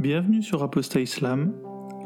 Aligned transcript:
Bienvenue 0.00 0.42
sur 0.42 0.62
Apostat 0.62 1.00
Islam, 1.00 1.52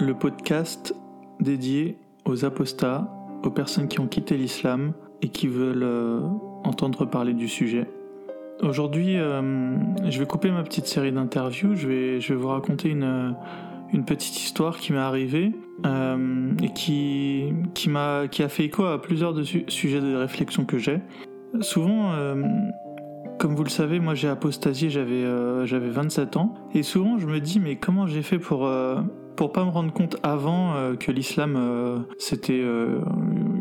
le 0.01 0.14
podcast 0.14 0.96
dédié 1.39 1.96
aux 2.25 2.45
apostats, 2.45 3.09
aux 3.45 3.52
personnes 3.52 3.87
qui 3.87 4.01
ont 4.01 4.09
quitté 4.09 4.37
l'islam 4.37 4.95
et 5.23 5.29
qui 5.29 5.46
veulent 5.46 5.84
euh, 5.84 6.19
entendre 6.65 7.05
parler 7.05 7.34
du 7.34 7.46
sujet. 7.46 7.88
Aujourd'hui, 8.62 9.16
euh, 9.16 9.77
je 10.11 10.19
vais 10.19 10.27
couper 10.27 10.51
ma 10.51 10.65
petite 10.65 10.88
série 10.88 11.12
d'interviews, 11.12 11.77
je 11.77 11.87
vais, 11.87 12.20
je 12.20 12.34
vais 12.34 12.41
vous 12.41 12.48
raconter 12.48 12.88
une, 12.88 13.37
petite 14.05 14.41
histoire 14.41 14.79
qui 14.79 14.92
m'est 14.92 14.98
arrivée 14.98 15.52
euh, 15.87 16.51
et 16.65 16.73
qui, 16.73 17.52
qui, 17.74 17.91
m'a, 17.91 18.27
qui 18.27 18.42
a 18.42 18.48
fait 18.48 18.65
écho 18.65 18.87
à 18.87 19.01
plusieurs 19.01 19.37
sujets 19.69 20.01
de 20.01 20.16
réflexion 20.16 20.65
que 20.65 20.79
j'ai. 20.79 20.98
Souvent, 21.61 22.11
comme 23.45 23.57
vous 23.57 23.65
le 23.65 23.69
savez, 23.69 24.01
moi 24.01 24.15
j'ai 24.15 24.29
apostasié, 24.29 24.89
j'avais 24.89 25.23
euh, 25.23 25.66
j'avais 25.66 25.91
27 25.91 26.39
ans, 26.39 26.55
et 26.73 26.83
souvent 26.83 27.19
je 27.19 27.27
me 27.27 27.41
dis 27.41 27.61
mais 27.61 27.77
comment 27.77 28.07
j'ai 28.07 28.23
fait 28.23 28.39
pour 28.39 28.65
euh, 28.65 29.02
pour 29.37 29.52
pas 29.52 29.66
me 29.66 29.69
rendre 29.69 29.93
compte 29.93 30.16
avant 30.23 30.75
euh, 30.77 30.95
que 30.97 31.12
l'islam 31.12 32.07
c'était 32.19 32.65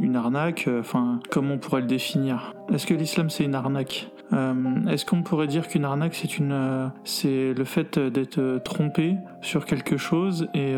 une 0.01 0.15
arnaque. 0.15 0.69
Enfin, 0.79 1.19
comment 1.29 1.55
on 1.55 1.57
pourrait 1.57 1.81
le 1.81 1.87
définir? 1.87 2.53
Est-ce 2.71 2.87
que 2.87 2.93
l'islam 2.93 3.29
c'est 3.29 3.43
une 3.43 3.55
arnaque? 3.55 4.09
Est-ce 4.89 5.05
qu'on 5.05 5.21
pourrait 5.21 5.47
dire 5.47 5.67
qu'une 5.67 5.83
arnaque 5.83 6.15
c'est 6.15 6.37
une 6.37 6.89
c'est 7.03 7.53
le 7.53 7.65
fait 7.65 7.99
d'être 7.99 8.61
trompé 8.63 9.17
sur 9.41 9.65
quelque 9.65 9.97
chose 9.97 10.47
et 10.53 10.75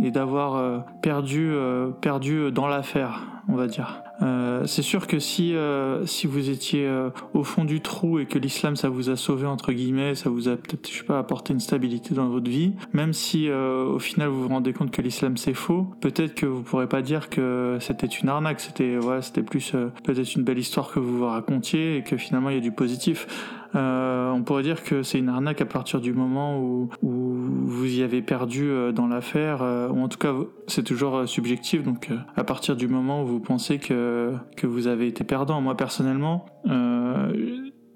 et 0.00 0.10
d'avoir 0.12 0.84
perdu 1.02 1.52
perdu 2.00 2.52
dans 2.52 2.68
l'affaire, 2.68 3.26
on 3.48 3.56
va 3.56 3.66
dire? 3.66 4.04
Euh, 4.22 4.66
c'est 4.66 4.82
sûr 4.82 5.06
que 5.06 5.18
si 5.18 5.54
euh, 5.54 6.04
si 6.06 6.26
vous 6.26 6.50
étiez 6.50 6.86
euh, 6.86 7.10
au 7.34 7.44
fond 7.44 7.64
du 7.64 7.80
trou 7.80 8.18
et 8.18 8.26
que 8.26 8.38
l'islam 8.38 8.76
ça 8.76 8.88
vous 8.88 9.10
a 9.10 9.16
sauvé 9.16 9.46
entre 9.46 9.72
guillemets, 9.72 10.14
ça 10.14 10.30
vous 10.30 10.48
a 10.48 10.56
peut-être 10.56 10.88
je 10.90 10.98
sais 10.98 11.04
pas 11.04 11.18
apporté 11.18 11.52
une 11.52 11.60
stabilité 11.60 12.14
dans 12.14 12.28
votre 12.28 12.50
vie, 12.50 12.72
même 12.92 13.12
si 13.12 13.50
au 13.50 13.98
final 13.98 14.28
vous 14.28 14.42
vous 14.42 14.48
rendez 14.48 14.72
compte 14.72 14.90
que 14.90 15.02
l'islam 15.02 15.36
c'est 15.36 15.54
faux, 15.54 15.86
peut-être 16.00 16.34
que 16.34 16.46
vous 16.46 16.62
pourrez 16.62 16.88
pas 16.88 17.02
dire 17.02 17.30
que 17.30 17.78
c'était 17.80 18.06
une 18.06 18.28
arnaque, 18.28 18.60
c'était 18.60 18.96
voilà, 18.96 19.22
c'était 19.22 19.42
plus 19.42 19.72
peut-être 20.04 20.34
une 20.34 20.42
belle 20.42 20.58
histoire 20.58 20.90
que 20.90 20.98
vous 20.98 21.18
vous 21.18 21.26
racontiez 21.26 21.96
et 21.96 22.02
que 22.02 22.16
finalement 22.16 22.50
il 22.50 22.56
y 22.56 22.58
a 22.58 22.62
du 22.62 22.72
positif. 22.72 23.26
Euh, 23.74 24.30
on 24.30 24.42
pourrait 24.42 24.62
dire 24.62 24.82
que 24.82 25.02
c'est 25.02 25.18
une 25.18 25.28
arnaque 25.28 25.60
à 25.60 25.66
partir 25.66 26.00
du 26.00 26.12
moment 26.12 26.58
où, 26.60 26.88
où 27.02 27.36
vous 27.64 27.98
y 27.98 28.02
avez 28.02 28.22
perdu 28.22 28.68
euh, 28.68 28.92
dans 28.92 29.06
l'affaire, 29.06 29.62
euh, 29.62 29.88
ou 29.88 30.02
en 30.02 30.08
tout 30.08 30.18
cas 30.18 30.34
c'est 30.66 30.82
toujours 30.82 31.28
subjectif, 31.28 31.82
donc 31.82 32.08
à 32.36 32.44
partir 32.44 32.76
du 32.76 32.88
moment 32.88 33.22
où 33.22 33.26
vous 33.26 33.40
pensez 33.40 33.78
que, 33.78 34.32
que 34.56 34.66
vous 34.66 34.86
avez 34.86 35.06
été 35.06 35.24
perdant. 35.24 35.60
Moi 35.60 35.76
personnellement, 35.76 36.46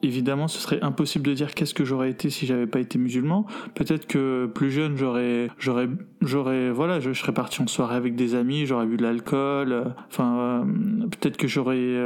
évidemment, 0.02 0.48
ce 0.48 0.58
serait 0.58 0.83
impossible 0.83 1.27
de 1.27 1.34
dire 1.34 1.55
qu'est-ce 1.55 1.75
que 1.75 1.84
j'aurais 1.84 2.11
été 2.11 2.30
si 2.30 2.47
j'avais 2.47 2.67
pas 2.67 2.80
été 2.80 2.98
musulman. 2.98 3.47
Peut-être 3.75 4.06
que 4.06 4.47
plus 4.47 4.70
jeune, 4.70 4.97
j'aurais, 4.97 5.48
j'aurais, 5.58 5.89
j'aurais, 6.20 6.70
voilà, 6.70 7.00
je, 7.00 7.12
serais 7.12 7.33
parti 7.33 7.62
en 7.62 7.67
soirée 7.67 7.97
avec 7.97 8.14
des 8.14 8.34
amis, 8.34 8.67
j'aurais 8.67 8.86
bu 8.86 8.97
de 8.97 9.02
l'alcool. 9.02 9.95
Enfin, 10.08 10.67
peut-être 11.11 11.36
que 11.36 11.48
j'aurais 11.48 11.97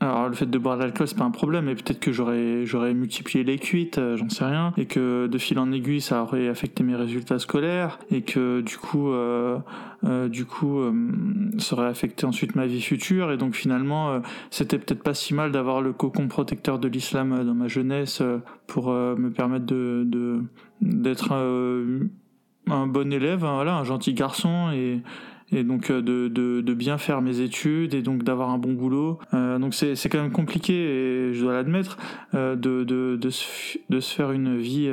alors 0.00 0.28
le 0.28 0.34
fait 0.34 0.46
de 0.46 0.58
boire 0.58 0.76
de 0.76 0.82
l'alcool 0.82 1.08
c'est 1.08 1.16
pas 1.16 1.24
un 1.24 1.30
problème, 1.30 1.66
mais 1.66 1.74
peut-être 1.74 2.00
que 2.00 2.12
j'aurais 2.12 2.66
j'aurais 2.66 2.92
multiplié 2.92 3.44
les 3.44 3.58
cuites, 3.58 3.98
euh, 3.98 4.16
j'en 4.16 4.28
sais 4.28 4.44
rien, 4.44 4.74
et 4.76 4.84
que 4.84 5.26
de 5.26 5.38
fil 5.38 5.58
en 5.58 5.72
aiguille 5.72 6.02
ça 6.02 6.22
aurait 6.22 6.48
affecté 6.48 6.84
mes 6.84 6.94
résultats 6.94 7.38
scolaires, 7.38 7.98
et 8.10 8.22
que 8.22 8.60
du 8.60 8.76
coup 8.76 9.10
euh, 9.10 9.58
euh, 10.04 10.28
du 10.28 10.44
coup 10.44 10.80
ça 11.58 11.76
aurait 11.76 11.86
affecté 11.86 12.26
ensuite 12.26 12.56
ma 12.56 12.66
vie 12.66 12.82
future, 12.82 13.32
et 13.32 13.38
donc 13.38 13.54
finalement 13.54 14.20
c'était 14.50 14.78
peut-être 14.78 15.02
pas 15.02 15.14
si 15.14 15.32
mal 15.32 15.50
d'avoir 15.50 15.80
le 15.80 15.92
cocon 15.92 16.28
protecteur 16.28 16.78
de 16.78 16.88
l'islam 16.88 17.44
dans 17.44 17.54
ma 17.54 17.68
jeunesse 17.68 18.22
pour 18.66 18.90
me 18.90 19.30
permettre 19.30 19.64
de 19.66 20.42
d'être 20.82 21.32
un 22.68 22.86
bon 22.86 23.12
élève, 23.12 23.44
hein, 23.44 23.54
voilà, 23.54 23.76
un 23.76 23.84
gentil 23.84 24.12
garçon 24.12 24.70
et 24.72 25.00
et 25.52 25.64
donc 25.64 25.90
euh, 25.90 26.02
de, 26.02 26.28
de, 26.28 26.74
bien 26.74 26.98
faire 26.98 27.22
mes 27.22 27.40
études 27.40 27.94
et 27.94 28.02
donc 28.02 28.22
d'avoir 28.22 28.50
un 28.50 28.58
bon 28.58 28.72
boulot. 28.72 29.18
Euh, 29.34 29.58
donc 29.58 29.74
c'est, 29.74 29.94
c'est 29.94 30.08
quand 30.08 30.20
même 30.20 30.32
compliqué, 30.32 31.32
je 31.32 31.40
dois 31.40 31.54
l'admettre, 31.54 31.96
euh, 32.34 32.56
de, 32.56 32.84
de, 32.84 33.16
de, 33.16 33.30
se, 33.30 33.78
de 33.88 34.00
se 34.00 34.14
faire 34.14 34.32
une 34.32 34.56
vie 34.58 34.90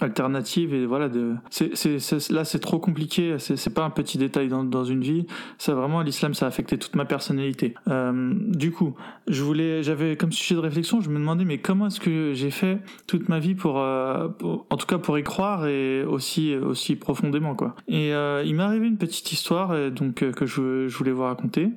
alternative 0.00 0.74
et 0.74 0.84
voilà 0.84 1.08
de 1.08 1.34
c'est, 1.50 1.76
c'est, 1.76 2.30
là 2.30 2.44
c'est 2.44 2.58
trop 2.58 2.78
compliqué 2.78 3.36
c'est, 3.38 3.56
c'est 3.56 3.72
pas 3.72 3.84
un 3.84 3.90
petit 3.90 4.18
détail 4.18 4.48
dans, 4.48 4.64
dans 4.64 4.84
une 4.84 5.00
vie. 5.00 5.26
Ça 5.58 5.74
vraiment 5.74 6.02
l'islam 6.02 6.34
ça 6.34 6.46
a 6.46 6.48
affecté 6.48 6.76
toute 6.76 6.96
ma 6.96 7.04
personnalité. 7.04 7.74
Euh, 7.88 8.34
du 8.36 8.72
coup 8.72 8.96
je 9.28 9.42
voulais 9.42 9.82
j'avais 9.84 10.16
comme 10.16 10.32
sujet 10.32 10.56
de 10.56 10.60
réflexion 10.60 11.00
je 11.00 11.08
me 11.08 11.18
demandais 11.18 11.44
mais 11.44 11.58
comment 11.58 11.86
est-ce 11.86 12.00
que 12.00 12.32
j'ai 12.34 12.50
fait 12.50 12.78
toute 13.06 13.28
ma 13.28 13.38
vie 13.38 13.54
pour, 13.54 13.78
euh, 13.78 14.28
en 14.42 14.76
tout 14.76 14.86
cas 14.86 14.98
pour 14.98 15.18
y 15.18 15.22
croire 15.22 15.66
et 15.66 16.04
aussi 16.04 16.54
aussi 16.56 16.96
profondément 16.96 17.54
quoi. 17.54 17.76
Et 17.86 18.12
euh, 18.12 18.42
il 18.44 18.56
m'est 18.56 18.64
arrivé 18.64 18.88
une 18.88 18.98
petite 18.98 19.30
histoire 19.32 19.90
donc 19.92 20.14
que 20.14 20.46
je, 20.46 20.88
je 20.88 20.98
voulais 20.98 21.12
vous 21.12 21.22
raconter. 21.22 21.70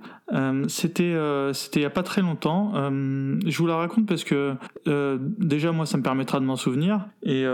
C'était 0.68 1.16
c'était 1.53 1.80
il 1.80 1.84
y 1.84 1.86
a 1.86 1.90
pas 1.90 2.03
très 2.03 2.22
longtemps. 2.22 2.74
Je 2.74 3.58
vous 3.58 3.68
la 3.68 3.78
raconte 3.78 4.06
parce 4.08 4.24
que 4.24 4.56
déjà 5.40 5.72
moi 5.72 5.86
ça 5.86 5.97
me 5.97 6.03
permettra 6.03 6.40
de 6.40 6.46
m'en 6.46 6.56
souvenir. 6.56 7.08
Et 7.24 7.46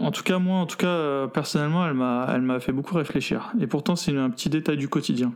en 0.00 0.10
tout 0.10 0.22
cas, 0.22 0.38
moi, 0.38 0.58
en 0.58 0.66
tout 0.66 0.76
cas, 0.76 0.86
euh, 0.86 1.26
personnellement, 1.26 1.86
elle 1.86 1.94
m'a, 2.42 2.60
fait 2.60 2.72
beaucoup 2.72 2.94
réfléchir. 2.94 3.52
Et 3.60 3.66
pourtant, 3.66 3.96
c'est 3.96 4.16
un 4.16 4.30
petit 4.30 4.48
détail 4.48 4.76
du 4.76 4.88
quotidien. 4.88 5.32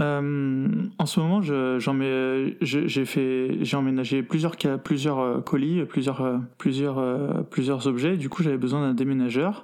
Euh, 0.00 0.68
en 0.98 1.06
ce 1.06 1.20
moment, 1.20 1.42
j'ai 1.42 1.78
emménagé 3.76 4.22
plusieurs, 4.22 4.56
plusieurs 4.82 5.18
euh, 5.20 5.40
colis, 5.40 5.84
plusieurs, 5.84 6.40
plusieurs, 6.58 7.44
plusieurs 7.50 7.86
objets. 7.86 8.16
Du 8.16 8.28
coup, 8.28 8.42
j'avais 8.42 8.58
besoin 8.58 8.80
d'un 8.80 8.94
déménageur 8.94 9.62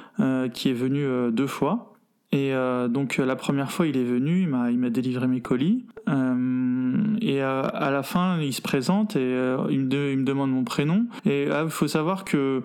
qui 0.53 0.71
est 0.71 0.75
venu 0.75 1.33
deux 1.33 1.47
fois. 1.47 1.95
Et 2.31 2.53
donc 2.91 3.17
la 3.17 3.37
première 3.37 3.73
fois, 3.73 3.87
il 3.87 3.97
est 3.97 4.05
venu, 4.05 4.43
il 4.43 4.49
m'a, 4.49 4.71
il 4.71 4.79
m'a 4.79 4.91
délivré 4.91 5.27
mes 5.27 5.41
colis. 5.41 5.87
et 6.07 7.41
à 7.41 7.91
la 7.91 8.03
fin, 8.03 8.39
il 8.41 8.53
se 8.53 8.61
présente 8.61 9.17
et 9.17 9.33
il 9.71 9.81
me, 9.81 10.13
il, 10.13 10.19
me 10.19 10.25
demande 10.25 10.51
mon 10.51 10.65
prénom. 10.65 11.07
Et 11.25 11.45
il 11.45 11.71
faut 11.71 11.89
savoir 11.89 12.25
que 12.25 12.63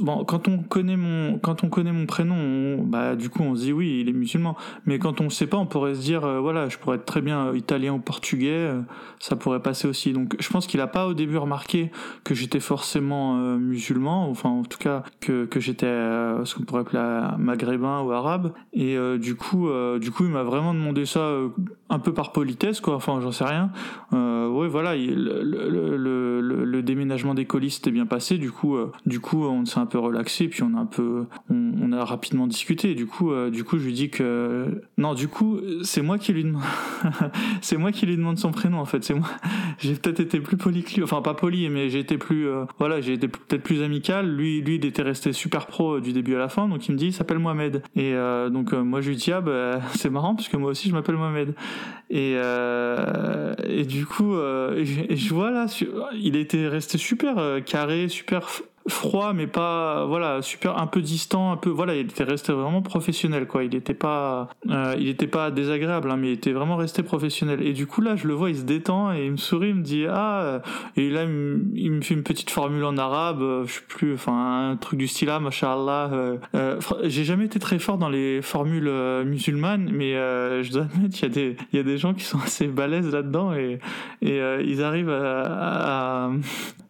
Bon, 0.00 0.24
quand 0.24 0.48
on 0.48 0.62
connaît 0.62 0.96
mon 0.96 1.38
quand 1.38 1.62
on 1.62 1.68
connaît 1.68 1.92
mon 1.92 2.06
prénom, 2.06 2.82
bah 2.82 3.14
du 3.14 3.28
coup 3.28 3.42
on 3.42 3.54
se 3.54 3.60
dit 3.60 3.72
oui 3.74 3.98
il 4.00 4.08
est 4.08 4.14
musulman. 4.14 4.56
Mais 4.86 4.98
quand 4.98 5.20
on 5.20 5.24
ne 5.24 5.28
sait 5.28 5.46
pas, 5.46 5.58
on 5.58 5.66
pourrait 5.66 5.94
se 5.94 6.00
dire 6.00 6.24
euh, 6.24 6.40
voilà 6.40 6.70
je 6.70 6.78
pourrais 6.78 6.96
être 6.96 7.04
très 7.04 7.20
bien 7.20 7.52
italien 7.54 7.92
ou 7.92 7.98
portugais, 7.98 8.52
euh, 8.52 8.80
ça 9.18 9.36
pourrait 9.36 9.60
passer 9.60 9.86
aussi. 9.86 10.14
Donc 10.14 10.34
je 10.40 10.48
pense 10.48 10.66
qu'il 10.66 10.80
a 10.80 10.86
pas 10.86 11.06
au 11.06 11.12
début 11.12 11.36
remarqué 11.36 11.90
que 12.24 12.34
j'étais 12.34 12.58
forcément 12.58 13.36
euh, 13.38 13.58
musulman, 13.58 14.30
enfin 14.30 14.48
en 14.48 14.62
tout 14.62 14.78
cas 14.78 15.02
que 15.20 15.44
que 15.44 15.60
j'étais 15.60 15.86
ce 15.86 16.54
qu'on 16.54 16.62
pourrait 16.62 16.80
appeler 16.80 17.36
maghrébin 17.36 18.00
ou 18.00 18.12
arabe. 18.12 18.54
Et 18.72 18.96
du 19.18 19.34
coup 19.36 19.68
du 20.00 20.10
coup 20.10 20.24
il 20.24 20.30
m'a 20.30 20.42
vraiment 20.42 20.72
demandé 20.72 21.04
ça 21.04 21.34
un 21.90 21.98
peu 21.98 22.14
par 22.14 22.32
politesse 22.32 22.80
quoi. 22.80 22.94
Enfin 22.94 23.20
j'en 23.20 23.32
sais 23.32 23.44
rien. 23.44 23.70
oui 24.12 24.68
voilà 24.68 24.96
le, 24.96 26.80
déménagement 26.80 27.34
des 27.34 27.44
colis 27.44 27.72
s'était 27.72 27.90
bien 27.90 28.06
passé. 28.06 28.38
Du 28.38 28.50
coup 28.50 28.78
du 29.04 29.20
coup 29.20 29.44
on 29.44 29.65
s'est 29.66 29.78
un 29.78 29.86
peu 29.86 29.98
relaxé, 29.98 30.48
puis 30.48 30.62
on 30.62 30.74
a 30.74 30.80
un 30.80 30.86
peu, 30.86 31.26
on, 31.50 31.92
a 31.92 32.04
rapidement 32.04 32.46
discuté. 32.46 32.94
du 32.94 33.06
coup, 33.06 33.32
euh, 33.32 33.50
du 33.50 33.64
coup, 33.64 33.78
je 33.78 33.84
lui 33.84 33.92
dis 33.92 34.10
que 34.10 34.82
non, 34.98 35.14
du 35.14 35.28
coup, 35.28 35.60
c'est 35.82 36.02
moi 36.02 36.18
qui 36.18 36.32
lui 36.32 36.44
demande, 36.44 36.62
c'est 37.60 37.76
moi 37.76 37.92
qui 37.92 38.06
lui 38.06 38.16
demande 38.16 38.38
son 38.38 38.52
prénom 38.52 38.78
en 38.78 38.84
fait. 38.84 39.04
C'est 39.04 39.14
moi. 39.14 39.28
J'ai 39.78 39.94
peut-être 39.94 40.20
été 40.20 40.40
plus 40.40 40.56
poli 40.56 40.82
que 40.82 40.94
lui, 40.94 41.02
enfin 41.02 41.20
pas 41.22 41.34
poli, 41.34 41.68
mais 41.68 41.90
j'ai 41.90 41.98
été 41.98 42.16
plus, 42.16 42.48
euh, 42.48 42.64
voilà, 42.78 43.00
j'ai 43.00 43.12
été 43.12 43.28
peut-être 43.28 43.62
plus 43.62 43.82
amical. 43.82 44.26
Lui, 44.26 44.62
lui, 44.62 44.76
il 44.76 44.86
était 44.86 45.02
resté 45.02 45.32
super 45.32 45.66
pro 45.66 46.00
du 46.00 46.12
début 46.12 46.34
à 46.34 46.38
la 46.38 46.48
fin, 46.48 46.66
donc 46.66 46.88
il 46.88 46.92
me 46.92 46.96
dit, 46.96 47.06
il 47.06 47.12
s'appelle 47.12 47.38
Mohamed. 47.38 47.82
Et 47.94 48.14
euh, 48.14 48.48
donc 48.48 48.72
moi 48.72 49.00
je 49.00 49.10
lui 49.10 49.16
dis 49.16 49.32
ah 49.32 49.40
bah 49.40 49.80
c'est 49.94 50.10
marrant 50.10 50.34
parce 50.34 50.48
que 50.48 50.56
moi 50.56 50.70
aussi 50.70 50.88
je 50.88 50.94
m'appelle 50.94 51.16
Mohamed. 51.16 51.54
Et 52.08 52.32
et 52.32 53.84
du 53.84 54.06
coup, 54.06 54.32
je 54.34 55.34
vois 55.34 55.50
là, 55.50 55.66
il 56.14 56.36
était 56.36 56.68
resté 56.68 56.98
super 56.98 57.62
carré, 57.64 58.08
super 58.08 58.48
froid 58.88 59.32
mais 59.32 59.46
pas 59.46 60.06
voilà 60.06 60.42
super 60.42 60.78
un 60.78 60.86
peu 60.86 61.02
distant 61.02 61.52
un 61.52 61.56
peu 61.56 61.70
voilà 61.70 61.94
il 61.94 62.02
était 62.02 62.24
resté 62.24 62.52
vraiment 62.52 62.82
professionnel 62.82 63.46
quoi. 63.46 63.64
Il 63.64 63.74
était 63.74 63.94
pas 63.94 64.48
euh, 64.70 64.94
il 64.98 65.08
était 65.08 65.26
pas 65.26 65.50
désagréable 65.50 66.10
hein, 66.10 66.16
mais 66.16 66.28
il 66.28 66.34
était 66.34 66.52
vraiment 66.52 66.76
resté 66.76 67.02
professionnel. 67.02 67.62
Et 67.66 67.72
du 67.72 67.86
coup 67.86 68.00
là 68.00 68.16
je 68.16 68.26
le 68.26 68.34
vois 68.34 68.50
il 68.50 68.56
se 68.56 68.62
détend 68.62 69.12
et 69.12 69.26
il 69.26 69.32
me 69.32 69.36
sourit 69.36 69.70
il 69.70 69.76
me 69.76 69.82
dit 69.82 70.06
ah 70.08 70.62
et 70.96 71.10
là 71.10 71.24
il 71.24 71.92
me, 71.92 72.00
fait 72.00 72.14
une 72.14 72.22
petite 72.22 72.50
formule 72.50 72.84
en 72.84 72.96
arabe 72.96 73.42
euh, 73.42 73.66
je 73.66 73.74
sais 73.74 73.80
plus 73.88 74.14
enfin 74.14 74.70
un 74.70 74.76
truc 74.76 74.98
du 74.98 75.08
style 75.08 75.30
ah 75.30 75.40
machallah 75.40 76.10
euh, 76.12 76.36
euh, 76.54 76.78
j'ai 77.04 77.24
jamais 77.24 77.46
été 77.46 77.58
très 77.58 77.78
fort 77.78 77.98
dans 77.98 78.08
les 78.08 78.42
formules 78.42 78.90
musulmanes 79.24 79.90
mais 79.92 80.12
je 80.12 80.72
dois 80.72 80.82
admettre 80.82 81.16
il 81.18 81.22
y 81.22 81.26
a 81.26 81.28
des 81.28 81.56
il 81.72 81.76
y 81.76 81.80
a 81.80 81.82
des 81.82 81.98
gens 81.98 82.14
qui 82.14 82.24
sont 82.24 82.38
assez 82.38 82.66
balèzes 82.66 83.12
là 83.12 83.22
dedans 83.22 83.54
et 83.54 83.78
et 84.22 84.40
ils 84.64 84.82
arrivent 84.82 85.10
à 85.10 86.30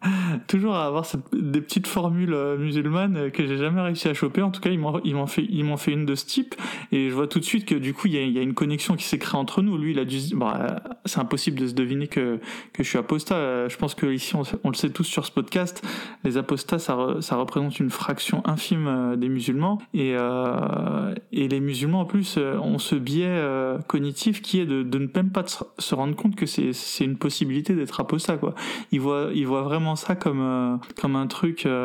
toujours 0.47 0.75
à 0.75 0.85
avoir 0.85 1.05
des 1.33 1.61
petites 1.61 1.86
formules 1.87 2.33
euh, 2.33 2.57
musulmanes 2.57 3.31
que 3.31 3.45
j'ai 3.45 3.57
jamais 3.57 3.81
réussi 3.81 4.07
à 4.07 4.13
choper. 4.13 4.41
En 4.41 4.51
tout 4.51 4.61
cas, 4.61 4.69
ils 4.69 4.79
m'ont 4.79 5.27
fait 5.27 5.91
une 5.91 6.05
de 6.05 6.15
ce 6.15 6.25
type 6.25 6.55
et 6.91 7.09
je 7.09 7.15
vois 7.15 7.27
tout 7.27 7.39
de 7.39 7.45
suite 7.45 7.65
que 7.65 7.75
du 7.75 7.93
coup 7.93 8.07
il 8.07 8.15
y 8.15 8.37
a, 8.37 8.41
une 8.41 8.53
connexion 8.53 8.95
qui 8.95 9.03
s'est 9.03 9.17
créée 9.17 9.39
entre 9.39 9.61
nous. 9.61 9.77
Lui, 9.77 9.91
il 9.91 9.99
a 9.99 10.05
dû 10.05 10.17
bah, 10.33 10.77
c'est 11.05 11.19
impossible 11.19 11.59
de 11.59 11.67
se 11.67 11.73
deviner 11.73 12.07
que 12.07 12.39
je 12.77 12.83
suis 12.83 12.97
apostat. 12.97 13.35
Euh, 13.35 13.69
je 13.69 13.77
pense 13.77 13.95
que 13.95 14.05
ici 14.07 14.35
on, 14.35 14.69
le 14.69 14.75
sait 14.75 14.89
tous 14.89 15.03
sur 15.03 15.25
ce 15.25 15.31
podcast, 15.31 15.85
les 16.23 16.37
apostats 16.37 16.79
ça, 16.79 16.95
représente 16.95 17.79
une 17.79 17.89
fraction 17.89 18.41
infime 18.45 18.87
euh, 18.87 19.15
des 19.15 19.29
musulmans 19.29 19.79
et 19.93 20.13
euh, 20.15 21.13
les 21.31 21.59
musulmans 21.59 22.01
en 22.01 22.05
plus 22.05 22.37
ont 22.37 22.79
ce 22.79 22.95
biais 22.95 23.41
cognitif 23.87 24.41
qui 24.41 24.59
est 24.59 24.65
de, 24.65 24.83
de 24.83 24.97
ne 24.97 25.07
même 25.15 25.31
pas 25.31 25.45
se 25.47 25.95
rendre 25.95 26.15
compte 26.15 26.35
que 26.35 26.45
c'est 26.45 27.03
une 27.03 27.17
possibilité 27.17 27.73
d'être 27.73 27.99
apostat 27.99 28.37
quoi. 28.37 28.53
Ils 28.91 28.99
voient 28.99 29.61
vraiment 29.61 29.95
ça 29.95 30.15
comme 30.15 30.41
euh, 30.41 30.77
un 31.03 31.27
truc. 31.27 31.65
Euh, 31.65 31.76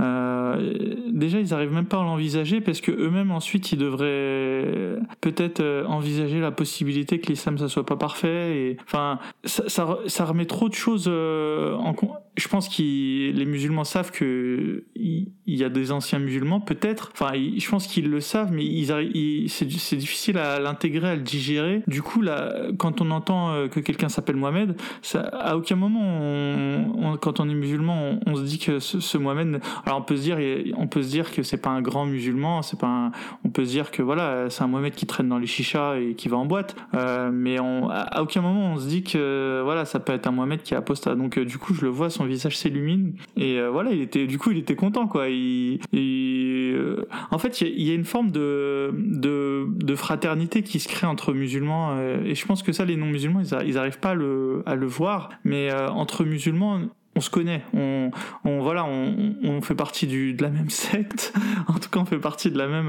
euh, 0.00 1.02
déjà, 1.10 1.40
ils 1.40 1.54
arrivent 1.54 1.72
même 1.72 1.86
pas 1.86 2.00
à 2.00 2.02
l'envisager 2.02 2.60
parce 2.60 2.80
que 2.80 2.90
eux-mêmes 2.90 3.30
ensuite 3.30 3.72
ils 3.72 3.78
devraient 3.78 4.98
peut-être 5.20 5.62
envisager 5.86 6.40
la 6.40 6.50
possibilité 6.50 7.20
que 7.20 7.28
l'islam 7.28 7.58
ça 7.58 7.68
soit 7.68 7.86
pas 7.86 7.96
parfait. 7.96 8.56
Et 8.56 8.76
enfin, 8.84 9.18
ça, 9.44 9.98
ça, 10.06 10.24
remet 10.24 10.46
trop 10.46 10.68
de 10.68 10.74
choses 10.74 11.08
en 11.08 11.94
je 12.38 12.48
pense 12.48 12.68
que 12.68 12.82
les 12.82 13.44
musulmans 13.44 13.84
savent 13.84 14.10
que 14.10 14.84
il 14.94 15.32
y 15.46 15.64
a 15.64 15.68
des 15.68 15.92
anciens 15.92 16.18
musulmans, 16.18 16.60
peut-être. 16.60 17.10
Enfin, 17.12 17.32
je 17.34 17.68
pense 17.68 17.86
qu'ils 17.86 18.10
le 18.10 18.20
savent, 18.20 18.52
mais 18.52 18.64
ils, 18.64 19.48
c'est 19.48 19.96
difficile 19.96 20.38
à 20.38 20.60
l'intégrer, 20.60 21.10
à 21.10 21.16
le 21.16 21.22
digérer. 21.22 21.82
Du 21.86 22.02
coup, 22.02 22.22
là, 22.22 22.54
quand 22.78 23.00
on 23.00 23.10
entend 23.10 23.50
euh, 23.50 23.68
que 23.68 23.80
quelqu'un 23.80 24.08
s'appelle 24.08 24.36
Mohamed, 24.36 24.76
à 25.14 25.56
aucun 25.56 25.76
moment, 25.76 27.16
quand 27.20 27.40
on 27.40 27.48
est 27.48 27.54
musulman, 27.54 28.20
on, 28.26 28.36
se 28.36 28.42
dit 28.42 28.58
que 28.58 28.78
ce, 28.78 29.18
Mohamed. 29.18 29.60
Alors, 29.84 29.98
on 29.98 30.02
peut 30.02 30.16
se 30.16 30.22
dire, 30.22 30.38
on 30.76 30.86
peut 30.86 31.02
se 31.02 31.08
dire 31.08 31.32
que 31.32 31.42
c'est 31.42 31.60
pas 31.60 31.70
un 31.70 31.82
grand 31.82 32.06
musulman, 32.06 32.62
c'est 32.62 32.78
pas. 32.78 33.10
on 33.44 33.50
peut 33.50 33.64
se 33.64 33.70
dire 33.70 33.90
que 33.90 34.02
voilà, 34.02 34.50
c'est 34.50 34.62
un 34.62 34.68
Mohamed 34.68 34.94
qui 34.94 35.06
traîne 35.06 35.28
dans 35.28 35.38
les 35.38 35.46
chichas 35.46 35.96
et 35.96 36.14
qui 36.14 36.28
va 36.28 36.36
en 36.36 36.46
boîte. 36.46 36.76
Euh, 36.94 37.30
mais 37.32 37.56
à, 37.58 38.22
aucun 38.22 38.42
moment, 38.42 38.72
on 38.72 38.78
se 38.78 38.86
dit 38.86 39.02
que 39.02 39.60
voilà, 39.64 39.84
ça 39.84 39.98
peut 39.98 40.12
être 40.12 40.26
un 40.26 40.32
Mohamed 40.32 40.62
qui 40.62 40.74
est 40.74 40.76
apostat. 40.76 41.14
Donc, 41.14 41.38
euh, 41.38 41.44
du 41.44 41.58
coup, 41.58 41.74
je 41.74 41.82
le 41.82 41.88
vois 41.88 42.10
son 42.10 42.27
visage 42.28 42.56
s'illumine. 42.56 43.14
Et 43.36 43.58
euh, 43.58 43.70
voilà 43.70 43.92
il 43.92 44.00
était 44.00 44.26
du 44.26 44.38
coup 44.38 44.50
il 44.50 44.58
était 44.58 44.76
content 44.76 45.06
quoi. 45.06 45.28
Il, 45.28 45.80
euh, 45.94 47.04
en 47.30 47.38
fait 47.38 47.60
il 47.60 47.82
y, 47.82 47.90
a 47.90 47.94
une 47.94 48.04
forme 48.04 48.30
de, 48.30 48.92
de, 48.92 49.94
fraternité 49.94 50.62
qui 50.62 50.78
se 50.78 50.88
crée 50.88 51.06
entre 51.06 51.32
musulmans 51.32 51.96
euh, 51.96 52.22
et 52.24 52.34
je 52.34 52.46
pense 52.46 52.62
que 52.62 52.72
ça 52.72 52.84
les 52.84 52.96
non 52.96 53.06
musulmans 53.06 53.40
ils, 53.40 53.68
ils 53.68 53.78
arrivent 53.78 53.98
pas 53.98 54.14
le, 54.14 54.62
à 54.66 54.74
le 54.74 54.86
voir 54.86 55.30
mais 55.44 55.72
entre 55.72 56.24
musulmans 56.24 56.80
on 57.18 57.20
se 57.20 57.30
connaît, 57.30 57.62
on, 57.74 58.12
on 58.44 58.60
voilà, 58.60 58.84
on, 58.84 59.34
on, 59.42 59.60
fait 59.60 59.74
partie 59.74 60.06
du, 60.06 60.34
de 60.34 60.42
la 60.42 60.50
même 60.50 60.70
secte. 60.70 61.32
en 61.66 61.74
tout 61.74 61.90
cas, 61.90 61.98
on 61.98 62.04
fait 62.04 62.18
partie 62.18 62.50
de 62.50 62.56
la 62.56 62.68
même, 62.68 62.88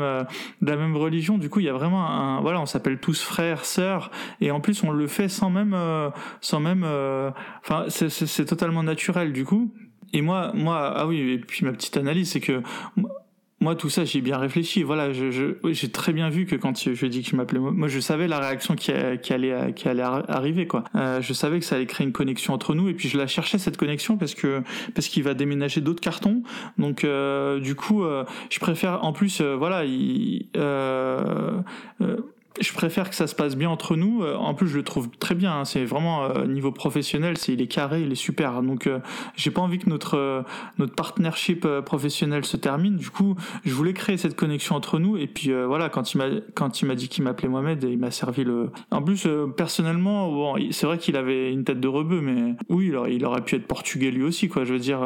de 0.61 0.69
la 0.69 0.77
même 0.77 0.95
religion. 0.95 1.39
Du 1.39 1.49
coup, 1.49 1.59
il 1.59 1.65
y 1.65 1.69
a 1.69 1.73
vraiment 1.73 2.07
un, 2.07 2.39
voilà, 2.41 2.61
on 2.61 2.67
s'appelle 2.67 2.99
tous 2.99 3.21
frères, 3.21 3.65
sœurs, 3.65 4.11
et 4.39 4.51
en 4.51 4.59
plus, 4.59 4.83
on 4.83 4.91
le 4.91 5.07
fait 5.07 5.29
sans 5.29 5.49
même, 5.49 5.75
sans 6.41 6.59
même, 6.59 6.83
enfin, 7.63 7.85
c'est 7.89 8.45
totalement 8.45 8.83
naturel. 8.83 9.33
Du 9.33 9.45
coup, 9.45 9.73
et 10.13 10.21
moi, 10.21 10.51
moi, 10.53 10.93
ah 10.95 11.07
oui, 11.07 11.19
et 11.19 11.39
puis 11.39 11.65
ma 11.65 11.71
petite 11.71 11.97
analyse, 11.97 12.31
c'est 12.31 12.39
que 12.39 12.61
tout 13.75 13.89
ça, 13.89 14.05
j'ai 14.05 14.21
bien 14.21 14.37
réfléchi. 14.37 14.83
Voilà, 14.83 15.11
je, 15.11 15.55
j'ai 15.63 15.89
très 15.89 16.13
bien 16.13 16.29
vu 16.29 16.45
que 16.45 16.55
quand 16.55 16.77
je 16.79 17.05
dis 17.05 17.23
que 17.23 17.29
je 17.29 17.35
m'appelais, 17.35 17.59
moi, 17.59 17.87
je 17.87 17.99
savais 17.99 18.27
la 18.27 18.39
réaction 18.39 18.75
qui, 18.75 18.91
qui 19.21 19.33
allait, 19.33 19.73
qui 19.73 19.87
allait 19.89 20.03
arriver, 20.03 20.65
quoi. 20.65 20.83
Euh, 20.95 21.21
je 21.21 21.33
savais 21.33 21.59
que 21.59 21.65
ça 21.65 21.75
allait 21.75 21.85
créer 21.85 22.07
une 22.07 22.13
connexion 22.13 22.53
entre 22.53 22.73
nous, 22.73 22.87
et 22.87 22.93
puis 22.93 23.09
je 23.09 23.17
la 23.17 23.27
cherchais 23.27 23.57
cette 23.57 23.77
connexion 23.77 24.17
parce 24.17 24.33
que 24.33 24.61
parce 24.95 25.07
qu'il 25.07 25.23
va 25.23 25.33
déménager 25.33 25.81
d'autres 25.81 26.01
cartons. 26.01 26.43
Donc, 26.77 27.03
euh, 27.03 27.59
du 27.59 27.75
coup, 27.75 28.03
euh, 28.03 28.23
je 28.49 28.59
préfère, 28.59 29.03
en 29.03 29.13
plus, 29.13 29.41
euh, 29.41 29.55
voilà, 29.55 29.85
il, 29.85 30.47
euh, 30.55 31.61
je 32.59 32.73
préfère 32.73 33.09
que 33.09 33.15
ça 33.15 33.27
se 33.27 33.35
passe 33.35 33.55
bien 33.55 33.69
entre 33.69 33.95
nous. 33.95 34.23
Euh, 34.23 34.35
en 34.35 34.53
plus, 34.53 34.67
je 34.67 34.77
le 34.77 34.83
trouve 34.83 35.09
très 35.19 35.35
bien. 35.35 35.59
Hein. 35.59 35.65
C'est 35.65 35.85
vraiment 35.85 36.23
euh, 36.23 36.45
niveau 36.45 36.71
professionnel, 36.71 37.37
c'est 37.37 37.53
il 37.53 37.61
est 37.61 37.67
carré, 37.67 38.01
il 38.01 38.11
est 38.11 38.15
super. 38.15 38.61
Donc, 38.61 38.87
euh, 38.87 38.99
j'ai 39.35 39.51
pas 39.51 39.61
envie 39.61 39.77
que 39.77 39.89
notre 39.89 40.43
notre 40.77 40.93
partnership 40.93 41.67
professionnel 41.85 42.45
se 42.45 42.57
termine. 42.57 42.97
Du 42.97 43.09
coup, 43.09 43.35
je 43.65 43.73
voulais 43.73 43.93
créer 43.93 44.17
cette 44.17 44.35
connexion 44.35 44.75
entre 44.75 44.99
nous. 44.99 45.17
Et 45.17 45.27
puis 45.27 45.51
voilà, 45.67 45.89
quand 45.89 46.13
il 46.13 46.17
m'a 46.17 46.25
quand 46.53 46.81
il 46.81 46.85
m'a 46.85 46.95
dit 46.95 47.07
qu'il 47.07 47.23
m'appelait 47.23 47.49
Mohamed, 47.49 47.83
il 47.83 47.97
m'a 47.97 48.11
servi 48.11 48.43
le. 48.43 48.71
En 48.91 49.01
plus, 49.01 49.27
personnellement, 49.55 50.55
c'est 50.71 50.85
vrai 50.85 50.97
qu'il 50.97 51.15
avait 51.15 51.51
une 51.51 51.63
tête 51.63 51.79
de 51.79 51.87
rebeu, 51.87 52.21
mais 52.21 52.55
oui, 52.69 52.87
il 52.87 52.95
aurait, 52.95 53.15
il 53.15 53.25
aurait 53.25 53.41
pu 53.41 53.55
être 53.55 53.67
portugais 53.67 54.11
lui 54.11 54.23
aussi, 54.23 54.49
quoi. 54.49 54.65
Je 54.65 54.73
veux 54.73 54.79
dire, 54.79 54.99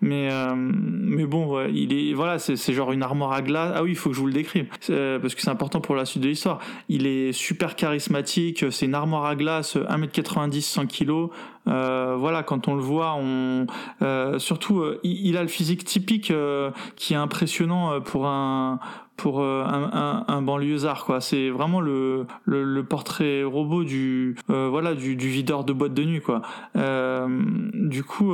mais 0.00 0.28
mais 0.54 1.26
bon, 1.26 1.66
il 1.68 1.92
est 1.92 2.14
voilà, 2.14 2.38
c'est 2.38 2.72
genre 2.72 2.92
une 2.92 3.02
armoire 3.02 3.32
à 3.32 3.42
glace. 3.42 3.72
Ah 3.74 3.82
oui, 3.82 3.90
il 3.90 3.96
faut 3.96 4.10
que 4.10 4.16
je 4.16 4.20
vous 4.20 4.26
le 4.26 4.32
décrive 4.32 4.66
parce 4.68 5.34
que 5.34 5.40
c'est 5.40 5.50
important 5.50 5.80
pour 5.80 5.94
la 5.94 6.04
suite 6.04 6.22
de 6.22 6.28
l'histoire. 6.28 6.60
Il 6.88 7.06
est 7.06 7.32
super 7.32 7.76
charismatique, 7.76 8.64
c'est 8.70 8.86
une 8.86 8.94
armoire 8.94 9.24
à 9.24 9.36
glace, 9.36 9.76
1m90, 9.76 10.60
100 10.60 10.86
kg. 10.86 11.30
Voilà, 11.66 12.42
quand 12.42 12.68
on 12.68 12.74
le 12.74 12.82
voit, 12.82 13.14
on 13.16 13.66
euh, 14.02 14.38
surtout 14.38 14.80
euh, 14.80 15.00
il, 15.02 15.36
a 15.36 15.42
le 15.42 15.48
physique 15.48 15.84
typique 15.84 16.30
euh, 16.30 16.70
qui 16.96 17.14
est 17.14 17.16
impressionnant 17.16 18.00
pour 18.00 18.26
un 18.26 18.80
pour 19.20 19.42
euh, 19.42 19.62
un, 19.66 19.90
un, 19.92 20.24
un 20.28 20.40
banlieusard 20.40 21.04
quoi. 21.04 21.20
C'est 21.20 21.50
vraiment 21.50 21.82
le, 21.82 22.26
le, 22.46 22.82
portrait 22.82 23.42
robot 23.42 23.84
du 23.84 24.34
euh, 24.48 24.68
voilà 24.70 24.94
du, 24.94 25.14
du, 25.14 25.28
videur 25.28 25.64
de 25.64 25.74
boîte 25.74 25.92
de 25.92 26.04
nuit 26.04 26.22
quoi. 26.22 26.40
Euh, 26.76 27.28
du 27.74 28.02
coup 28.02 28.32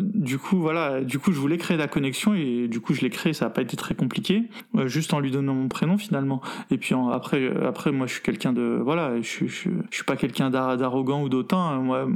du 0.00 0.38
coup 0.38 0.56
voilà 0.56 1.02
du 1.02 1.18
coup 1.18 1.32
je 1.32 1.38
voulais 1.38 1.58
créer 1.58 1.76
la 1.76 1.86
connexion 1.86 2.32
et 2.32 2.66
du 2.66 2.80
coup 2.80 2.94
je 2.94 3.02
l'ai 3.02 3.10
créé 3.10 3.34
ça 3.34 3.46
a 3.46 3.50
pas 3.50 3.60
été 3.60 3.76
très 3.76 3.94
compliqué 3.94 4.44
juste 4.86 5.12
en 5.12 5.20
lui 5.20 5.30
donnant 5.30 5.54
mon 5.54 5.68
prénom 5.68 5.98
finalement. 5.98 6.40
Et 6.70 6.78
puis 6.78 6.94
après 7.12 7.52
après 7.66 7.92
moi 7.92 8.06
je 8.06 8.14
suis 8.14 8.22
quelqu'un 8.22 8.54
de 8.54 8.80
voilà 8.82 9.20
je, 9.20 9.46
je, 9.46 9.68
je 9.90 9.94
suis 9.94 10.04
pas 10.04 10.16
quelqu'un 10.16 10.48
d'arrogant 10.48 11.22
ou 11.22 11.28
d'autant 11.28 11.78
moi 11.82 12.08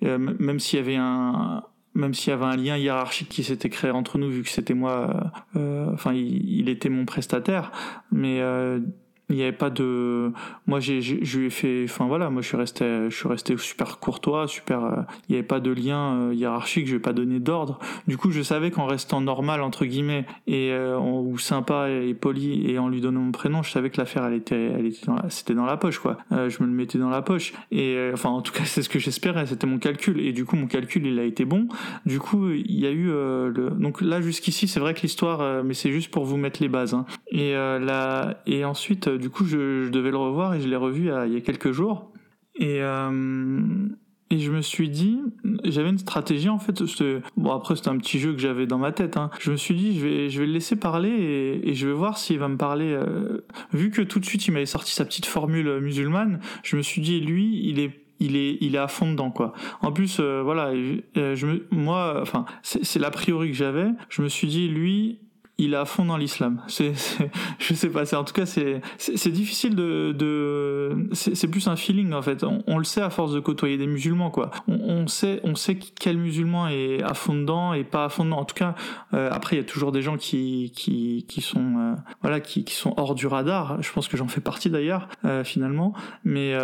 même 0.00 0.58
s'il 0.58 0.78
y 0.78 0.82
avait 0.82 0.96
un 0.96 1.64
même 1.94 2.14
s'il 2.14 2.30
y 2.30 2.32
avait 2.32 2.44
un 2.44 2.56
lien 2.56 2.76
hiérarchique 2.76 3.28
qui 3.28 3.44
s'était 3.44 3.70
créé 3.70 3.90
entre 3.90 4.18
nous 4.18 4.28
vu 4.28 4.42
que 4.42 4.48
c'était 4.48 4.74
moi 4.74 5.32
euh, 5.56 5.92
enfin 5.92 6.12
il, 6.12 6.60
il, 6.60 6.68
était 6.68 6.88
mon 6.88 7.04
prestataire. 7.04 7.70
Mais 8.10 8.40
euh, 8.40 8.80
il 9.30 9.36
n'y 9.36 9.42
avait 9.42 9.52
pas 9.52 9.70
de 9.70 10.32
moi 10.66 10.80
j'ai 10.80 11.00
je 11.00 11.38
lui 11.38 11.46
ai 11.46 11.50
fait 11.50 11.84
enfin 11.84 12.06
voilà 12.06 12.30
moi 12.30 12.42
je 12.42 12.48
suis 12.48 12.56
resté 12.56 12.84
je 13.08 13.14
suis 13.14 13.28
resté 13.28 13.56
super 13.56 13.98
courtois 13.98 14.46
super 14.46 14.84
euh, 14.84 14.96
il 15.28 15.32
n'y 15.32 15.38
avait 15.38 15.46
pas 15.46 15.60
de 15.60 15.70
lien 15.70 16.14
euh, 16.14 16.34
hiérarchique 16.34 16.86
je 16.86 16.94
vais 16.94 17.02
pas 17.02 17.12
donner 17.12 17.40
d'ordre. 17.40 17.78
Du 18.06 18.16
coup 18.16 18.30
je 18.30 18.42
savais 18.42 18.70
qu'en 18.70 18.86
restant 18.86 19.20
normal 19.20 19.62
entre 19.62 19.84
guillemets 19.84 20.26
et 20.46 20.70
euh, 20.72 20.98
ou 20.98 21.38
sympa 21.38 21.88
et 21.90 22.14
poli 22.14 22.70
et 22.70 22.78
en 22.78 22.88
lui 22.88 23.00
donnant 23.00 23.20
mon 23.20 23.32
prénom 23.32 23.62
je 23.62 23.70
savais 23.70 23.90
que 23.90 23.98
l'affaire 23.98 24.24
elle 24.24 24.34
était 24.34 24.72
elle 24.78 24.86
était 24.86 25.06
c'était 25.28 25.54
dans 25.54 25.66
la 25.66 25.76
poche 25.76 25.98
quoi. 25.98 26.18
Je 26.30 26.62
me 26.62 26.66
le 26.66 26.72
mettais 26.72 26.98
dans 26.98 27.10
la 27.10 27.22
poche. 27.22 27.54
Et 27.70 28.10
enfin 28.12 28.30
en 28.30 28.42
tout 28.42 28.52
cas 28.52 28.64
c'est 28.64 28.82
ce 28.82 28.88
que 28.88 28.98
j'espérais 28.98 29.46
c'était 29.46 29.66
mon 29.66 29.78
calcul. 29.78 30.20
Et 30.20 30.32
du 30.32 30.44
coup 30.44 30.56
mon 30.56 30.66
calcul 30.66 31.06
il 31.06 31.18
a 31.18 31.24
été 31.24 31.44
bon. 31.44 31.68
Du 32.06 32.20
coup 32.20 32.50
il 32.50 32.78
y 32.78 32.86
a 32.86 32.90
eu 32.90 33.06
le 33.06 33.72
donc 33.78 34.00
là 34.00 34.20
jusqu'ici 34.20 34.68
c'est 34.68 34.80
vrai 34.80 34.94
que 34.94 35.00
l'histoire 35.02 35.64
mais 35.64 35.74
c'est 35.74 35.92
juste 35.92 36.10
pour 36.10 36.24
vous 36.24 36.36
mettre 36.36 36.62
les 36.62 36.68
bases 36.68 36.94
hein. 36.94 37.06
et 37.28 37.52
là 37.52 38.36
et 38.46 38.64
ensuite 38.64 39.08
du 39.18 39.30
coup, 39.30 39.44
je, 39.44 39.88
devais 39.88 40.10
le 40.10 40.16
revoir 40.16 40.54
et 40.54 40.60
je 40.60 40.68
l'ai 40.68 40.76
revu 40.76 41.10
il 41.26 41.32
y 41.32 41.36
a 41.36 41.40
quelques 41.40 41.72
jours. 41.72 42.12
Et, 42.56 42.82
euh, 42.82 43.60
et 44.30 44.38
je 44.38 44.50
me 44.50 44.62
suis 44.62 44.88
dit, 44.88 45.20
j'avais 45.64 45.90
une 45.90 45.98
stratégie 45.98 46.48
en 46.48 46.58
fait. 46.58 46.82
Bon, 47.36 47.52
après, 47.52 47.76
c'était 47.76 47.88
un 47.88 47.98
petit 47.98 48.18
jeu 48.18 48.32
que 48.32 48.38
j'avais 48.38 48.66
dans 48.66 48.78
ma 48.78 48.92
tête. 48.92 49.16
Hein. 49.16 49.30
Je 49.40 49.50
me 49.50 49.56
suis 49.56 49.74
dit, 49.74 49.98
je 49.98 50.06
vais, 50.06 50.30
je 50.30 50.40
vais 50.40 50.46
le 50.46 50.52
laisser 50.52 50.76
parler 50.76 51.60
et, 51.62 51.74
je 51.74 51.86
vais 51.86 51.92
voir 51.92 52.18
s'il 52.18 52.38
va 52.38 52.48
me 52.48 52.56
parler. 52.56 52.92
Euh, 52.92 53.44
vu 53.72 53.90
que 53.90 54.02
tout 54.02 54.20
de 54.20 54.24
suite, 54.24 54.46
il 54.46 54.52
m'avait 54.52 54.66
sorti 54.66 54.92
sa 54.92 55.04
petite 55.04 55.26
formule 55.26 55.80
musulmane, 55.80 56.40
je 56.62 56.76
me 56.76 56.82
suis 56.82 57.00
dit, 57.00 57.20
lui, 57.20 57.60
il 57.64 57.80
est 57.80 58.00
il 58.20 58.36
est 58.36 58.58
il 58.60 58.76
est 58.76 58.78
à 58.78 58.86
fond 58.86 59.10
dedans 59.10 59.32
quoi. 59.32 59.54
En 59.82 59.90
plus 59.90 60.18
euh, 60.20 60.40
voilà, 60.42 60.72
je 60.72 61.46
me, 61.46 61.66
moi 61.72 62.20
enfin 62.22 62.44
c'est 62.62 63.00
l'a 63.00 63.10
priori 63.10 63.50
que 63.50 63.56
j'avais. 63.56 63.88
Je 64.08 64.22
me 64.22 64.28
suis 64.28 64.46
dit 64.46 64.68
lui 64.68 65.18
il 65.56 65.74
est 65.74 65.76
à 65.76 65.84
fond 65.84 66.04
dans 66.04 66.16
l'islam. 66.16 66.60
C'est, 66.66 66.92
je 67.58 67.74
sais 67.74 67.88
pas, 67.88 68.04
c'est 68.04 68.16
en 68.16 68.24
tout 68.24 68.32
cas 68.32 68.46
c'est 68.46 68.80
c'est 68.98 69.30
difficile 69.30 69.76
de, 69.76 70.12
de 70.12 71.08
c'est 71.12 71.48
plus 71.48 71.68
un 71.68 71.76
feeling 71.76 72.12
en 72.12 72.22
fait. 72.22 72.44
On, 72.66 72.78
le 72.78 72.84
sait 72.84 73.00
à 73.00 73.10
force 73.10 73.32
de 73.32 73.40
côtoyer 73.40 73.78
des 73.78 73.86
musulmans 73.86 74.30
quoi. 74.30 74.50
On, 74.66 74.74
on, 74.74 75.06
sait 75.06 75.40
on 75.44 75.54
sait 75.54 75.76
quel 75.76 76.18
musulman 76.18 76.68
est 76.68 77.02
à 77.02 77.14
fond 77.14 77.34
dedans 77.34 77.72
et 77.72 77.84
pas 77.84 78.04
à 78.04 78.08
fond 78.08 78.24
dedans. 78.24 78.38
En 78.38 78.44
tout 78.44 78.56
cas, 78.56 78.74
euh, 79.14 79.30
après 79.30 79.56
il 79.56 79.58
y 79.60 79.62
a 79.62 79.66
toujours 79.66 79.92
des 79.92 80.02
gens 80.02 80.16
qui 80.16 80.72
qui 80.74 81.24
qui 81.28 81.40
sont 81.40 81.78
euh, 81.78 81.94
voilà 82.22 82.40
qui 82.40 82.64
qui 82.64 82.74
sont 82.74 82.94
hors 82.96 83.14
du 83.14 83.26
radar. 83.28 83.80
Je 83.80 83.92
pense 83.92 84.08
que 84.08 84.16
j'en 84.16 84.28
fais 84.28 84.40
partie 84.40 84.70
d'ailleurs 84.70 85.08
euh, 85.24 85.44
finalement, 85.44 85.94
mais 86.24 86.54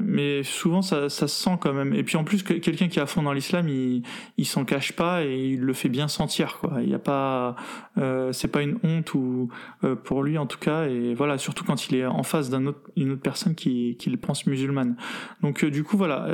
mais 0.00 0.44
souvent 0.44 0.82
ça 0.82 1.08
ça 1.08 1.26
se 1.26 1.42
sent 1.42 1.58
quand 1.60 1.72
même. 1.72 1.92
Et 1.92 2.04
puis 2.04 2.16
en 2.16 2.24
plus 2.24 2.44
quelqu'un 2.44 2.86
qui 2.88 3.00
est 3.00 3.02
à 3.02 3.06
fond 3.06 3.22
dans 3.22 3.32
l'islam, 3.32 3.68
il 3.68 4.02
il 4.36 4.46
s'en 4.46 4.64
cache 4.64 4.92
pas 4.92 5.24
et 5.24 5.36
il 5.36 5.60
le 5.60 5.72
fait 5.72 5.88
bien 5.88 6.06
sentir 6.06 6.58
quoi. 6.58 6.74
Il 6.82 6.88
y 6.88 6.94
a 6.94 7.00
pas 7.00 7.56
euh, 7.98 8.27
c'est 8.32 8.48
pas 8.48 8.62
une 8.62 8.78
honte 8.82 9.14
ou 9.14 9.48
euh, 9.84 9.94
pour 9.94 10.22
lui 10.22 10.38
en 10.38 10.46
tout 10.46 10.58
cas 10.58 10.86
et 10.86 11.14
voilà 11.14 11.38
surtout 11.38 11.64
quand 11.64 11.88
il 11.88 11.96
est 11.96 12.06
en 12.06 12.22
face 12.22 12.50
d'une 12.50 12.68
autre, 12.68 13.20
personne 13.22 13.54
qui 13.54 13.96
qui, 13.98 14.10
qui 14.10 14.16
pense 14.16 14.46
musulmane. 14.46 14.96
Donc 15.42 15.64
du 15.64 15.84
coup 15.84 15.96
voilà, 15.96 16.26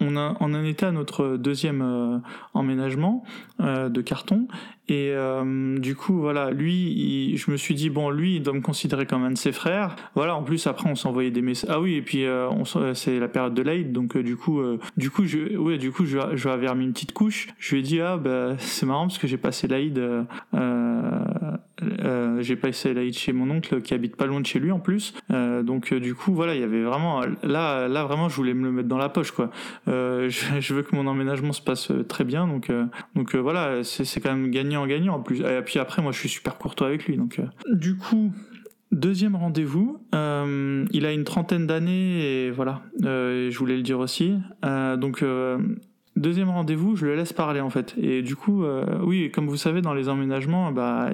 on, 0.00 0.16
a, 0.16 0.36
on 0.40 0.54
en 0.54 0.64
était 0.64 0.86
à 0.86 0.92
notre 0.92 1.36
deuxième 1.36 2.22
emménagement 2.54 3.24
de 3.58 4.00
carton 4.00 4.46
et 4.90 5.12
euh, 5.12 5.78
du 5.78 5.94
coup, 5.94 6.18
voilà, 6.18 6.50
lui, 6.50 7.36
je 7.36 7.48
me 7.52 7.56
suis 7.56 7.76
dit, 7.76 7.90
bon, 7.90 8.10
lui, 8.10 8.36
il 8.36 8.42
doit 8.42 8.54
me 8.54 8.60
considérer 8.60 9.06
comme 9.06 9.22
un 9.22 9.30
de 9.30 9.38
ses 9.38 9.52
frères. 9.52 9.94
Voilà, 10.16 10.34
en 10.34 10.42
plus, 10.42 10.66
après, 10.66 10.90
on 10.90 10.96
s'envoyait 10.96 11.30
des 11.30 11.42
messages. 11.42 11.70
Ah 11.72 11.80
oui, 11.80 11.94
et 11.94 12.02
puis, 12.02 12.24
euh, 12.24 12.50
c'est 12.94 13.20
la 13.20 13.28
période 13.28 13.54
de 13.54 13.62
l'Aïd, 13.62 13.92
donc 13.92 14.16
euh, 14.16 14.24
du 14.24 14.36
coup, 14.36 14.60
du 14.96 15.10
coup, 15.10 15.26
je, 15.26 15.56
ouais, 15.56 15.78
du 15.78 15.92
coup, 15.92 16.06
je, 16.06 16.18
je 16.34 16.48
avais 16.48 16.68
remis 16.68 16.86
une 16.86 16.92
petite 16.92 17.12
couche. 17.12 17.46
Je 17.60 17.76
lui 17.76 17.80
ai 17.80 17.84
dit, 17.84 18.00
ah, 18.00 18.16
bah, 18.16 18.56
c'est 18.58 18.84
marrant 18.84 19.06
parce 19.06 19.18
que 19.18 19.28
j'ai 19.28 19.38
passé 19.38 19.68
l'Aïd, 22.10 22.42
j'ai 22.42 22.56
passé 22.56 22.94
l'Aïd 22.94 23.16
chez 23.16 23.32
mon 23.32 23.50
oncle 23.50 23.80
qui 23.80 23.94
habite 23.94 24.16
pas 24.16 24.26
loin 24.26 24.40
de 24.40 24.46
chez 24.46 24.58
lui 24.58 24.72
en 24.72 24.80
plus. 24.80 25.14
donc, 25.30 25.94
du 25.94 26.14
coup, 26.14 26.34
voilà, 26.34 26.54
il 26.54 26.60
y 26.60 26.64
avait 26.64 26.82
vraiment, 26.82 27.22
là, 27.42 27.88
là, 27.88 28.04
vraiment, 28.04 28.28
je 28.28 28.36
voulais 28.36 28.54
me 28.54 28.64
le 28.64 28.72
mettre 28.72 28.88
dans 28.88 28.98
la 28.98 29.08
poche, 29.08 29.30
quoi. 29.30 29.50
Je, 29.86 30.74
veux 30.74 30.82
que 30.82 30.94
mon 30.94 31.06
emménagement 31.06 31.52
se 31.52 31.62
passe 31.62 31.92
très 32.08 32.24
bien, 32.24 32.46
donc, 32.46 32.70
donc 33.14 33.34
voilà, 33.34 33.82
c'est 33.82 34.20
quand 34.20 34.30
même 34.30 34.50
gagnant 34.50 34.86
gagnant 34.86 35.14
en 35.14 35.20
plus. 35.20 35.40
Et 35.40 35.62
puis 35.64 35.78
après, 35.78 36.02
moi, 36.02 36.12
je 36.12 36.18
suis 36.18 36.28
super 36.28 36.58
courtois 36.58 36.88
avec 36.88 37.06
lui. 37.06 37.16
Donc, 37.16 37.38
euh. 37.38 37.44
Du 37.72 37.96
coup, 37.96 38.32
deuxième 38.92 39.36
rendez-vous. 39.36 39.98
Euh, 40.14 40.84
il 40.92 41.06
a 41.06 41.12
une 41.12 41.24
trentaine 41.24 41.66
d'années 41.66 42.46
et 42.46 42.50
voilà, 42.50 42.82
euh, 43.04 43.50
je 43.50 43.58
voulais 43.58 43.76
le 43.76 43.82
dire 43.82 43.98
aussi. 43.98 44.38
donc, 44.62 45.24
Deuxième 46.16 46.50
rendez-vous, 46.50 46.96
je 46.96 47.06
le 47.06 47.14
laisse 47.14 47.32
parler 47.32 47.60
en 47.60 47.70
fait. 47.70 47.94
Et 47.96 48.22
du 48.22 48.34
coup, 48.34 48.64
euh, 48.64 48.84
oui, 49.02 49.30
comme 49.30 49.46
vous 49.46 49.56
savez, 49.56 49.80
dans 49.80 49.94
les 49.94 50.08
emménagements, 50.08 50.72
bah, 50.72 51.10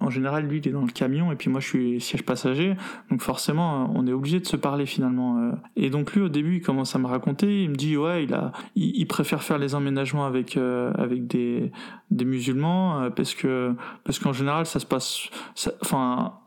en 0.00 0.10
général, 0.10 0.46
lui, 0.46 0.58
il 0.58 0.68
est 0.68 0.72
dans 0.72 0.84
le 0.84 0.90
camion 0.90 1.30
et 1.30 1.36
puis 1.36 1.48
moi, 1.48 1.60
je 1.60 1.68
suis 1.68 2.00
siège 2.00 2.24
passager. 2.24 2.74
Donc 3.10 3.22
forcément, 3.22 3.90
on 3.94 4.08
est 4.08 4.12
obligé 4.12 4.40
de 4.40 4.46
se 4.46 4.56
parler 4.56 4.86
finalement. 4.86 5.38
Euh. 5.38 5.52
Et 5.76 5.88
donc 5.88 6.12
lui, 6.14 6.20
au 6.20 6.28
début, 6.28 6.56
il 6.56 6.62
commence 6.62 6.96
à 6.96 6.98
me 6.98 7.06
raconter. 7.06 7.62
Il 7.62 7.70
me 7.70 7.76
dit, 7.76 7.96
ouais, 7.96 8.24
il 8.24 8.34
a, 8.34 8.50
il, 8.74 9.06
préfère 9.06 9.44
faire 9.44 9.58
les 9.58 9.76
emménagements 9.76 10.26
avec 10.26 10.56
euh, 10.56 10.92
avec 10.94 11.28
des 11.28 11.70
des 12.10 12.24
musulmans 12.24 13.08
parce 13.14 13.34
que 13.34 13.72
parce 14.02 14.18
qu'en 14.18 14.32
général, 14.32 14.66
ça 14.66 14.80
se 14.80 14.86
passe, 14.86 15.30
enfin 15.80 16.39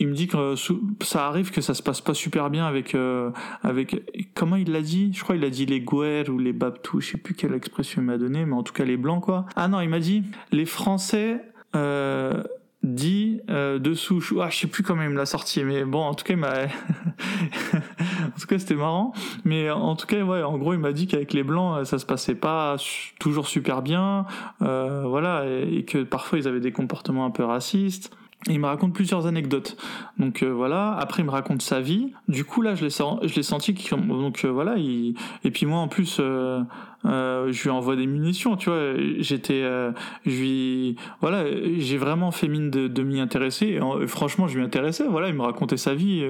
il 0.00 0.08
me 0.08 0.14
dit 0.14 0.26
que 0.26 0.54
ça 1.02 1.26
arrive 1.26 1.50
que 1.50 1.60
ça 1.60 1.74
se 1.74 1.82
passe 1.82 2.00
pas 2.00 2.14
super 2.14 2.48
bien 2.48 2.66
avec 2.66 2.94
euh, 2.94 3.30
avec 3.62 4.30
comment 4.34 4.56
il 4.56 4.72
l'a 4.72 4.80
dit? 4.80 5.12
Je 5.12 5.22
crois 5.22 5.36
il 5.36 5.44
a 5.44 5.50
dit 5.50 5.66
les 5.66 5.80
guerres 5.80 6.30
ou 6.30 6.38
les 6.38 6.54
babtous 6.54 7.02
je 7.02 7.10
sais 7.12 7.18
plus 7.18 7.34
quelle 7.34 7.54
expression 7.54 8.00
il 8.00 8.06
m'a 8.06 8.16
donné 8.16 8.46
mais 8.46 8.54
en 8.54 8.62
tout 8.62 8.72
cas 8.72 8.84
les 8.84 8.96
blancs 8.96 9.22
quoi. 9.22 9.44
Ah 9.56 9.68
non 9.68 9.80
il 9.80 9.90
m'a 9.90 10.00
dit 10.00 10.24
les 10.52 10.64
français 10.64 11.44
euh, 11.76 12.42
dit 12.82 13.42
euh, 13.50 13.78
dessous. 13.78 14.22
Ah 14.40 14.48
je 14.48 14.60
sais 14.60 14.66
plus 14.68 14.82
comment 14.82 15.02
il 15.02 15.10
me 15.10 15.18
l'a 15.18 15.26
sorti 15.26 15.62
mais 15.64 15.84
bon 15.84 16.00
en 16.00 16.14
tout 16.14 16.24
cas 16.24 16.32
il 16.32 16.38
m'a 16.40 16.54
en 17.74 18.40
tout 18.40 18.46
cas 18.48 18.58
c'était 18.58 18.74
marrant. 18.74 19.12
Mais 19.44 19.70
en 19.70 19.96
tout 19.96 20.06
cas 20.06 20.22
ouais 20.22 20.42
en 20.42 20.56
gros 20.56 20.72
il 20.72 20.80
m'a 20.80 20.92
dit 20.92 21.08
qu'avec 21.08 21.34
les 21.34 21.42
blancs 21.42 21.84
ça 21.84 21.98
se 21.98 22.06
passait 22.06 22.34
pas 22.34 22.76
toujours 23.18 23.48
super 23.48 23.82
bien 23.82 24.24
euh, 24.62 25.04
voilà 25.06 25.44
et, 25.46 25.84
que 25.84 26.04
parfois 26.04 26.38
ils 26.38 26.48
avaient 26.48 26.60
des 26.60 26.72
comportements 26.72 27.26
un 27.26 27.30
peu 27.30 27.44
racistes 27.44 28.16
il 28.48 28.58
me 28.58 28.66
raconte 28.66 28.94
plusieurs 28.94 29.26
anecdotes. 29.26 29.76
Donc 30.18 30.42
euh, 30.42 30.48
voilà, 30.48 30.94
après 30.94 31.22
il 31.22 31.26
me 31.26 31.30
raconte 31.30 31.62
sa 31.62 31.80
vie. 31.80 32.12
Du 32.28 32.44
coup 32.44 32.62
là, 32.62 32.74
je 32.74 32.84
l'ai 32.84 33.42
senti 33.42 33.74
donc 34.08 34.44
euh, 34.44 34.48
voilà, 34.48 34.76
il... 34.76 35.14
et 35.44 35.50
puis 35.50 35.66
moi 35.66 35.78
en 35.78 35.88
plus 35.88 36.18
euh, 36.20 36.62
euh, 37.04 37.50
je 37.50 37.62
lui 37.62 37.70
envoie 37.70 37.96
des 37.96 38.06
munitions, 38.06 38.56
tu 38.56 38.70
vois. 38.70 38.92
J'étais, 39.18 39.62
euh, 39.62 39.92
je 40.26 40.38
lui, 40.38 40.96
voilà, 41.20 41.44
j'ai 41.78 41.96
vraiment 41.96 42.30
fait 42.30 42.48
mine 42.48 42.70
de, 42.70 42.88
de 42.88 43.02
m'y 43.02 43.20
intéresser. 43.20 43.78
Et, 43.78 44.06
franchement, 44.06 44.48
je 44.48 44.58
lui 44.58 44.64
intéressais. 44.64 45.04
Voilà, 45.08 45.28
il 45.28 45.34
me 45.34 45.42
racontait 45.42 45.76
sa 45.76 45.94
vie. 45.94 46.24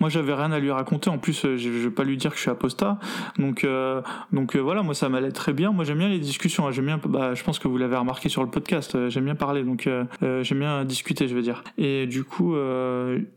Moi, 0.00 0.08
j'avais 0.08 0.34
rien 0.34 0.52
à 0.52 0.58
lui 0.58 0.70
raconter. 0.70 1.10
En 1.10 1.18
plus, 1.18 1.42
je, 1.42 1.56
je 1.56 1.68
vais 1.68 1.90
pas 1.90 2.04
lui 2.04 2.16
dire 2.16 2.30
que 2.30 2.36
je 2.36 2.42
suis 2.42 2.50
apostat. 2.50 2.98
Donc, 3.38 3.64
euh, 3.64 4.00
donc 4.32 4.56
voilà, 4.56 4.82
moi 4.82 4.94
ça 4.94 5.08
m'allait 5.08 5.32
très 5.32 5.52
bien. 5.52 5.72
Moi, 5.72 5.84
j'aime 5.84 5.98
bien 5.98 6.08
les 6.08 6.18
discussions. 6.18 6.66
Hein. 6.66 6.72
J'aime 6.72 6.86
bien, 6.86 7.00
bah, 7.04 7.34
je 7.34 7.44
pense 7.44 7.58
que 7.58 7.68
vous 7.68 7.76
l'avez 7.76 7.96
remarqué 7.96 8.28
sur 8.28 8.42
le 8.42 8.50
podcast. 8.50 9.08
J'aime 9.08 9.24
bien 9.24 9.34
parler, 9.34 9.62
donc 9.62 9.88
j'aime 10.22 10.58
bien 10.58 10.84
discuter, 10.84 11.28
je 11.28 11.34
veux 11.34 11.42
dire. 11.42 11.62
Et 11.76 12.06
du 12.06 12.24
coup, 12.24 12.54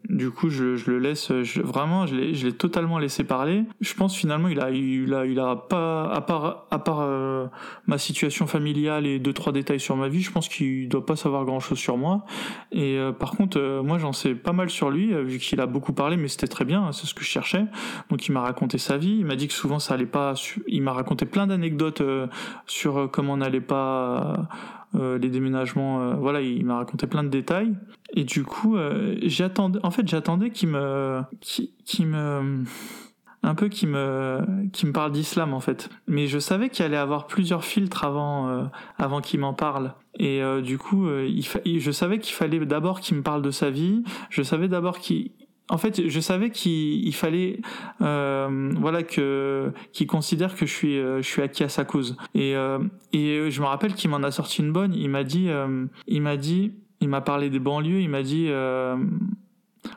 du 0.10 0.32
coup, 0.32 0.50
je, 0.50 0.76
je 0.76 0.92
le 0.92 1.00
laisse. 1.00 1.32
Je, 1.44 1.62
vraiment, 1.62 2.06
je 2.06 2.16
l'ai, 2.16 2.34
je 2.34 2.48
l'ai 2.48 2.54
totalement 2.54 2.98
laissé 3.00 3.24
parler. 3.24 3.64
Je 3.82 3.94
pense 3.94 4.16
finalement, 4.16 4.48
il 4.48 4.60
a, 4.60 4.72
il 4.72 5.14
a, 5.14 5.26
il 5.26 5.40
a 5.40 5.56
pas, 5.56 6.10
à 6.12 6.22
part 6.22 6.61
à 6.72 6.80
part 6.80 7.02
euh, 7.02 7.48
ma 7.86 7.98
situation 7.98 8.48
familiale 8.48 9.06
et 9.06 9.20
deux 9.20 9.34
trois 9.34 9.52
détails 9.52 9.80
sur 9.80 9.98
ma 9.98 10.08
vie, 10.08 10.22
je 10.22 10.32
pense 10.32 10.48
qu'il 10.48 10.88
doit 10.88 11.06
pas 11.06 11.18
savoir 11.18 11.44
grand 11.44 11.60
chose 11.60 11.78
sur 11.78 11.98
moi. 11.98 12.26
Et 12.72 12.98
euh, 12.98 13.12
par 13.12 13.32
contre, 13.32 13.60
euh, 13.60 13.84
moi 13.84 14.00
j'en 14.00 14.14
sais 14.14 14.34
pas 14.36 14.54
mal 14.54 14.70
sur 14.70 14.90
lui, 14.90 15.14
vu 15.26 15.38
qu'il 15.38 15.60
a 15.60 15.66
beaucoup 15.66 15.92
parlé, 15.92 16.16
mais 16.16 16.30
c'était 16.30 16.48
très 16.48 16.64
bien, 16.64 16.92
c'est 16.94 17.06
ce 17.06 17.14
que 17.14 17.24
je 17.24 17.30
cherchais. 17.30 17.66
Donc 18.10 18.26
il 18.28 18.32
m'a 18.32 18.42
raconté 18.42 18.78
sa 18.78 18.98
vie, 18.98 19.18
il 19.20 19.26
m'a 19.26 19.36
dit 19.36 19.50
que 19.50 19.54
souvent 19.54 19.80
ça 19.80 19.96
allait 19.96 20.06
pas, 20.06 20.34
il 20.68 20.82
m'a 20.82 20.94
raconté 20.94 21.26
plein 21.26 21.46
d'anecdotes 21.46 22.02
sur 22.66 23.12
comment 23.12 23.34
on 23.34 23.38
n'allait 23.38 23.60
pas. 23.60 24.48
les 24.94 25.30
déménagements, 25.30 26.16
voilà, 26.16 26.42
il 26.42 26.66
m'a 26.66 26.78
raconté 26.78 27.06
plein 27.06 27.24
de 27.24 27.30
détails. 27.30 27.74
Et 28.14 28.24
du 28.24 28.44
coup, 28.44 28.78
j'attendais, 29.24 29.80
en 29.84 29.92
fait, 29.92 30.08
j'attendais 30.08 30.52
qu'il 30.52 30.70
me, 30.70 31.22
qu'il 31.86 32.08
me, 32.08 32.64
un 33.44 33.56
peu 33.56 33.70
qui 33.70 33.88
me 33.88 34.42
qui 34.72 34.86
me 34.86 34.92
parle 34.92 35.12
d'islam 35.12 35.54
en 35.54 35.60
fait. 35.60 35.90
Mais 36.08 36.28
je 36.28 36.40
savais 36.40 36.70
qu'il 36.70 36.86
allait 36.86 36.98
avoir 36.98 37.28
plusieurs 37.28 37.64
filtres 37.64 38.04
avant 38.04 38.50
euh, 38.50 38.64
avant 38.98 39.22
qu'il 39.22 39.40
m'en 39.40 39.54
parle. 39.54 39.94
Et 40.20 40.44
euh, 40.44 40.62
du 40.62 40.78
coup, 40.78 41.08
euh, 41.08 41.28
je 41.66 41.92
savais 41.92 42.20
qu'il 42.20 42.36
fallait 42.36 42.60
d'abord 42.66 43.00
qu'il 43.00 43.18
me 43.18 43.24
parle 43.24 43.42
de 43.42 43.52
sa 43.52 43.70
vie. 43.70 44.04
Je 44.30 44.44
savais 44.44 44.68
d'abord 44.68 45.00
qu'il 45.00 45.32
en 45.70 45.78
fait, 45.78 46.10
je 46.10 46.20
savais 46.20 46.50
qu'il 46.50 47.16
fallait, 47.16 47.62
voilà, 48.00 49.04
que 49.04 49.72
qu'il 49.94 50.06
considère 50.06 50.56
que 50.56 50.66
je 50.66 50.72
suis, 50.72 50.96
je 50.98 51.22
suis 51.22 51.42
acquis 51.42 51.64
à 51.64 51.70
sa 51.70 51.86
cause. 51.86 52.18
Et 52.36 52.52
et 53.14 53.50
je 53.50 53.62
me 53.62 53.66
rappelle 53.66 53.94
qu'il 53.94 54.10
m'en 54.10 54.18
a 54.18 54.32
sorti 54.32 54.62
une 54.62 54.74
bonne. 54.74 54.94
Il 54.94 55.10
m'a 55.10 55.24
dit, 55.24 55.48
il 56.08 56.22
m'a 56.22 56.36
dit, 56.36 56.74
il 57.00 57.08
m'a 57.08 57.22
parlé 57.22 57.50
des 57.50 57.60
banlieues. 57.60 58.02
Il 58.02 58.10
m'a 58.10 58.22
dit, 58.22 58.50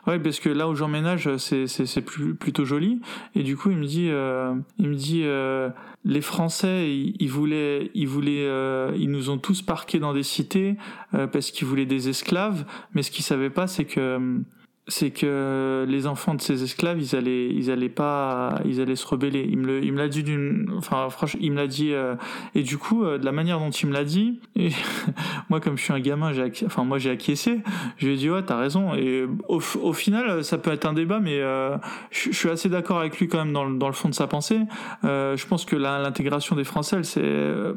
Ouais, 0.07 0.19
parce 0.19 0.39
que 0.39 0.49
là 0.49 0.67
où 0.67 0.75
j'emménage, 0.75 1.29
c'est 1.37 2.01
plus 2.01 2.35
plutôt 2.35 2.65
joli. 2.65 3.01
Et 3.35 3.43
du 3.43 3.57
coup, 3.57 3.71
il 3.71 3.77
me 3.77 3.85
dit, 3.85 4.09
euh, 4.09 4.55
il 4.77 4.89
me 4.89 4.95
dit, 4.95 5.21
euh, 5.23 5.69
les 6.03 6.21
Français, 6.21 6.91
ils, 6.91 7.29
voulaient, 7.29 7.91
ils 7.93 8.07
voulaient, 8.07 8.45
euh, 8.45 8.91
ils 8.97 9.09
nous 9.09 9.29
ont 9.29 9.37
tous 9.37 9.61
parqués 9.61 9.99
dans 9.99 10.13
des 10.13 10.23
cités 10.23 10.75
parce 11.11 11.51
qu'ils 11.51 11.67
voulaient 11.67 11.85
des 11.85 12.09
esclaves. 12.09 12.65
Mais 12.93 13.03
ce 13.03 13.11
qu'ils 13.11 13.25
savaient 13.25 13.49
pas, 13.49 13.67
c'est 13.67 13.85
que 13.85 14.41
c'est 14.87 15.09
que 15.09 15.83
les 15.87 16.05
enfants 16.05 16.35
de 16.35 16.41
ces 16.41 16.63
esclaves, 16.63 17.01
ils 17.01 17.15
allaient, 17.15 17.49
ils 17.49 17.71
allaient 17.71 17.89
pas, 17.89 18.59
ils 18.65 18.79
allaient 18.81 18.95
se 18.95 19.07
rebeller. 19.07 19.47
Il 19.49 19.57
me 19.57 19.97
l'a 19.97 20.07
dit 20.07 20.21
d'une, 20.21 20.71
enfin, 20.77 21.09
franchement, 21.09 21.39
il 21.41 21.51
me 21.53 21.57
l'a 21.57 21.65
dit, 21.65 21.91
euh, 21.91 22.15
et 22.53 22.61
du 22.61 22.77
coup, 22.77 23.03
euh, 23.03 23.17
de 23.17 23.25
la 23.25 23.31
manière 23.31 23.57
dont 23.59 23.71
il 23.71 23.89
me 23.89 23.93
l'a 23.93 24.03
dit, 24.03 24.39
moi, 25.49 25.59
comme 25.59 25.75
je 25.75 25.83
suis 25.83 25.93
un 25.93 25.99
gamin, 25.99 26.33
j'ai, 26.33 26.51
enfin, 26.67 26.83
moi, 26.83 26.99
j'ai 26.99 27.09
acquiescé. 27.09 27.61
Je 27.97 28.05
lui 28.05 28.13
ai 28.13 28.17
dit, 28.17 28.29
ouais, 28.29 28.43
t'as 28.43 28.57
raison. 28.57 28.93
Et 28.93 29.25
au, 29.49 29.59
au, 29.81 29.93
final, 29.93 30.43
ça 30.43 30.59
peut 30.59 30.71
être 30.71 30.85
un 30.85 30.93
débat, 30.93 31.19
mais 31.19 31.39
euh, 31.39 31.77
je, 32.11 32.31
suis 32.31 32.49
assez 32.49 32.69
d'accord 32.69 32.99
avec 32.99 33.17
lui 33.19 33.27
quand 33.27 33.39
même 33.39 33.53
dans, 33.53 33.67
dans 33.67 33.87
le 33.87 33.93
fond 33.93 34.09
de 34.09 34.13
sa 34.13 34.27
pensée. 34.27 34.59
je 35.03 35.47
pense 35.47 35.65
que 35.65 35.75
l'intégration 35.75 36.55
des 36.55 36.63
Français, 36.63 37.01
c'est 37.03 37.23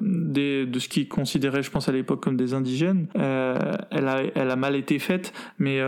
des, 0.02 0.66
de 0.66 0.78
ce 0.78 0.88
qu'il 0.88 1.08
considérait, 1.08 1.62
je 1.62 1.70
pense 1.70 1.88
à 1.88 1.92
l'époque 1.92 2.22
comme 2.22 2.36
des 2.36 2.52
indigènes, 2.52 3.06
elle 3.14 4.08
a, 4.08 4.22
elle 4.34 4.50
a 4.50 4.56
mal 4.56 4.76
été 4.76 4.98
faite. 4.98 5.32
Mais 5.58 5.80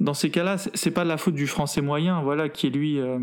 dans 0.00 0.14
ces 0.14 0.30
cas-là, 0.30 0.58
c'est 0.74 0.90
pas 0.90 1.04
de 1.04 1.08
la 1.08 1.16
faute 1.16 1.34
du 1.34 1.46
français 1.46 1.80
moyen, 1.80 2.20
voilà, 2.22 2.48
qui 2.48 2.70
lui 2.70 2.98
euh, 2.98 3.18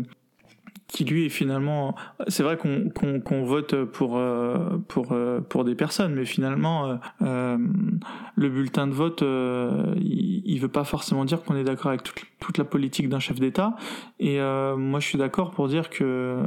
qui 0.86 1.04
lui 1.04 1.26
est 1.26 1.28
finalement 1.30 1.96
c'est 2.28 2.42
vrai 2.42 2.56
qu'on 2.56 3.44
vote 3.44 3.84
pour 3.84 4.16
euh, 4.16 4.78
pour 4.86 5.12
euh, 5.12 5.40
pour 5.40 5.64
des 5.64 5.74
personnes 5.74 6.14
mais 6.14 6.26
finalement 6.26 7.00
le 7.20 8.48
bulletin 8.48 8.86
de 8.86 8.92
vote 8.92 9.22
il, 9.22 10.42
il 10.44 10.60
veut 10.60 10.68
pas 10.68 10.84
forcément 10.84 11.24
dire 11.24 11.42
qu'on 11.42 11.56
est 11.56 11.64
d'accord 11.64 11.88
avec 11.88 12.02
toute, 12.02 12.22
toute 12.38 12.58
la 12.58 12.64
politique 12.64 13.08
d'un 13.08 13.18
chef 13.18 13.40
d'État. 13.40 13.76
Et 14.20 14.38
moi 14.38 15.00
je 15.00 15.06
suis 15.08 15.18
d'accord 15.18 15.50
pour 15.50 15.68
dire 15.68 15.90
que 15.90 16.42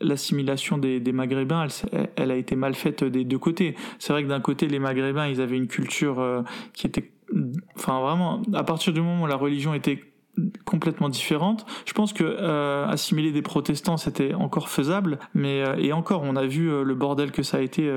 l'assimilation 0.00 0.78
des, 0.78 1.00
des 1.00 1.12
maghrébins 1.12 1.66
elle, 1.92 2.10
elle, 2.16 2.30
a 2.30 2.36
été 2.36 2.56
mal 2.56 2.74
faite 2.74 3.02
des 3.04 3.24
deux 3.24 3.38
côtés. 3.38 3.74
C'est 3.98 4.12
vrai 4.12 4.22
que 4.22 4.28
d'un 4.28 4.40
côté 4.40 4.68
les 4.68 4.78
maghrébins 4.78 5.26
ils 5.26 5.40
avaient 5.40 5.56
une 5.56 5.68
culture 5.68 6.44
qui 6.72 6.86
était 6.86 7.10
enfin 7.76 8.00
vraiment 8.00 8.42
à 8.54 8.64
partir 8.64 8.92
du 8.92 9.00
moment 9.00 9.24
où 9.24 9.26
la 9.26 9.36
religion 9.36 9.74
était 9.74 10.00
complètement 10.64 11.08
différente. 11.08 11.66
Je 11.86 11.92
pense 11.92 12.12
que 12.12 12.24
euh, 12.24 12.86
assimiler 12.86 13.32
des 13.32 13.42
protestants 13.42 13.96
c'était 13.96 14.34
encore 14.34 14.68
faisable, 14.68 15.18
mais 15.34 15.62
euh, 15.62 15.76
et 15.78 15.92
encore 15.92 16.22
on 16.24 16.36
a 16.36 16.46
vu 16.46 16.70
euh, 16.70 16.82
le 16.82 16.94
bordel 16.94 17.32
que 17.32 17.42
ça 17.42 17.58
a 17.58 17.60
été 17.60 17.90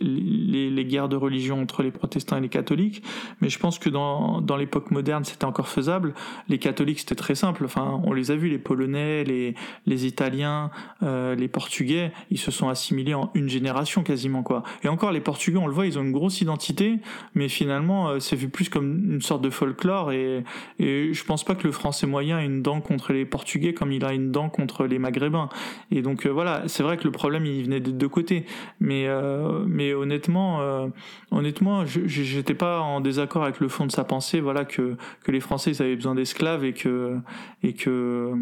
les, 0.00 0.70
les, 0.70 0.84
guerres 0.84 1.08
de 1.08 1.16
religion 1.16 1.60
entre 1.60 1.82
les 1.82 1.90
protestants 1.90 2.36
et 2.36 2.40
les 2.40 2.48
catholiques. 2.48 3.02
Mais 3.40 3.48
je 3.48 3.58
pense 3.58 3.78
que 3.78 3.88
dans, 3.88 4.40
dans 4.40 4.56
l'époque 4.56 4.90
moderne 4.90 5.24
c'était 5.24 5.44
encore 5.44 5.68
faisable. 5.68 6.14
Les 6.48 6.58
catholiques 6.58 7.00
c'était 7.00 7.14
très 7.14 7.34
simple. 7.34 7.64
Enfin 7.64 8.00
on 8.04 8.12
les 8.12 8.30
a 8.30 8.36
vus 8.36 8.48
les 8.48 8.58
Polonais, 8.58 9.24
les 9.24 9.54
les 9.86 10.06
Italiens, 10.06 10.70
les 11.02 11.48
Portugais, 11.48 12.12
ils 12.30 12.38
se 12.38 12.50
sont 12.50 12.68
assimilés 12.68 13.14
en 13.14 13.30
une 13.34 13.48
génération 13.48 14.02
quasiment 14.02 14.42
quoi. 14.42 14.62
Et 14.82 14.88
encore 14.88 15.12
les 15.12 15.20
Portugais 15.20 15.58
on 15.58 15.66
le 15.66 15.72
voit 15.72 15.86
ils 15.86 15.98
ont 15.98 16.02
une 16.02 16.12
grosse 16.12 16.40
identité, 16.40 16.98
mais 17.34 17.48
finalement 17.48 18.18
c'est 18.20 18.36
vu 18.36 18.48
plus 18.48 18.68
comme 18.68 19.12
une 19.12 19.22
sorte 19.22 19.42
de 19.42 19.50
folklore 19.50 20.12
et 20.12 20.44
et 20.78 21.12
je 21.12 21.24
pense 21.24 21.44
pas 21.44 21.54
que 21.54 21.66
le 21.66 21.72
français 21.76 22.06
moyen 22.06 22.38
a 22.38 22.42
une 22.42 22.62
dent 22.62 22.80
contre 22.80 23.12
les 23.12 23.24
portugais 23.24 23.74
comme 23.74 23.92
il 23.92 24.04
a 24.04 24.12
une 24.12 24.32
dent 24.32 24.48
contre 24.48 24.86
les 24.86 24.98
maghrébins. 24.98 25.48
Et 25.90 26.02
donc 26.02 26.26
voilà, 26.26 26.62
c'est 26.66 26.82
vrai 26.82 26.96
que 26.96 27.04
le 27.04 27.12
problème 27.12 27.46
il 27.46 27.64
venait 27.64 27.80
des 27.80 27.92
deux 27.92 28.08
côtés. 28.08 28.44
Mais 28.80 29.06
mais 29.66 29.94
honnêtement, 29.94 30.60
honnêtement, 31.30 31.84
j'étais 31.86 32.54
pas 32.54 32.80
en 32.80 33.00
désaccord 33.00 33.44
avec 33.44 33.60
le 33.60 33.68
fond 33.68 33.86
de 33.86 33.92
sa 33.92 34.04
pensée. 34.04 34.40
Voilà 34.40 34.64
que 34.64 34.96
que 35.24 35.32
les 35.32 35.40
Français 35.40 35.70
ils 35.72 35.82
avaient 35.82 35.96
besoin 35.96 36.14
d'esclaves 36.14 36.64
et 36.64 36.72
que 36.72 37.18
et 37.62 37.74
que 37.74 38.32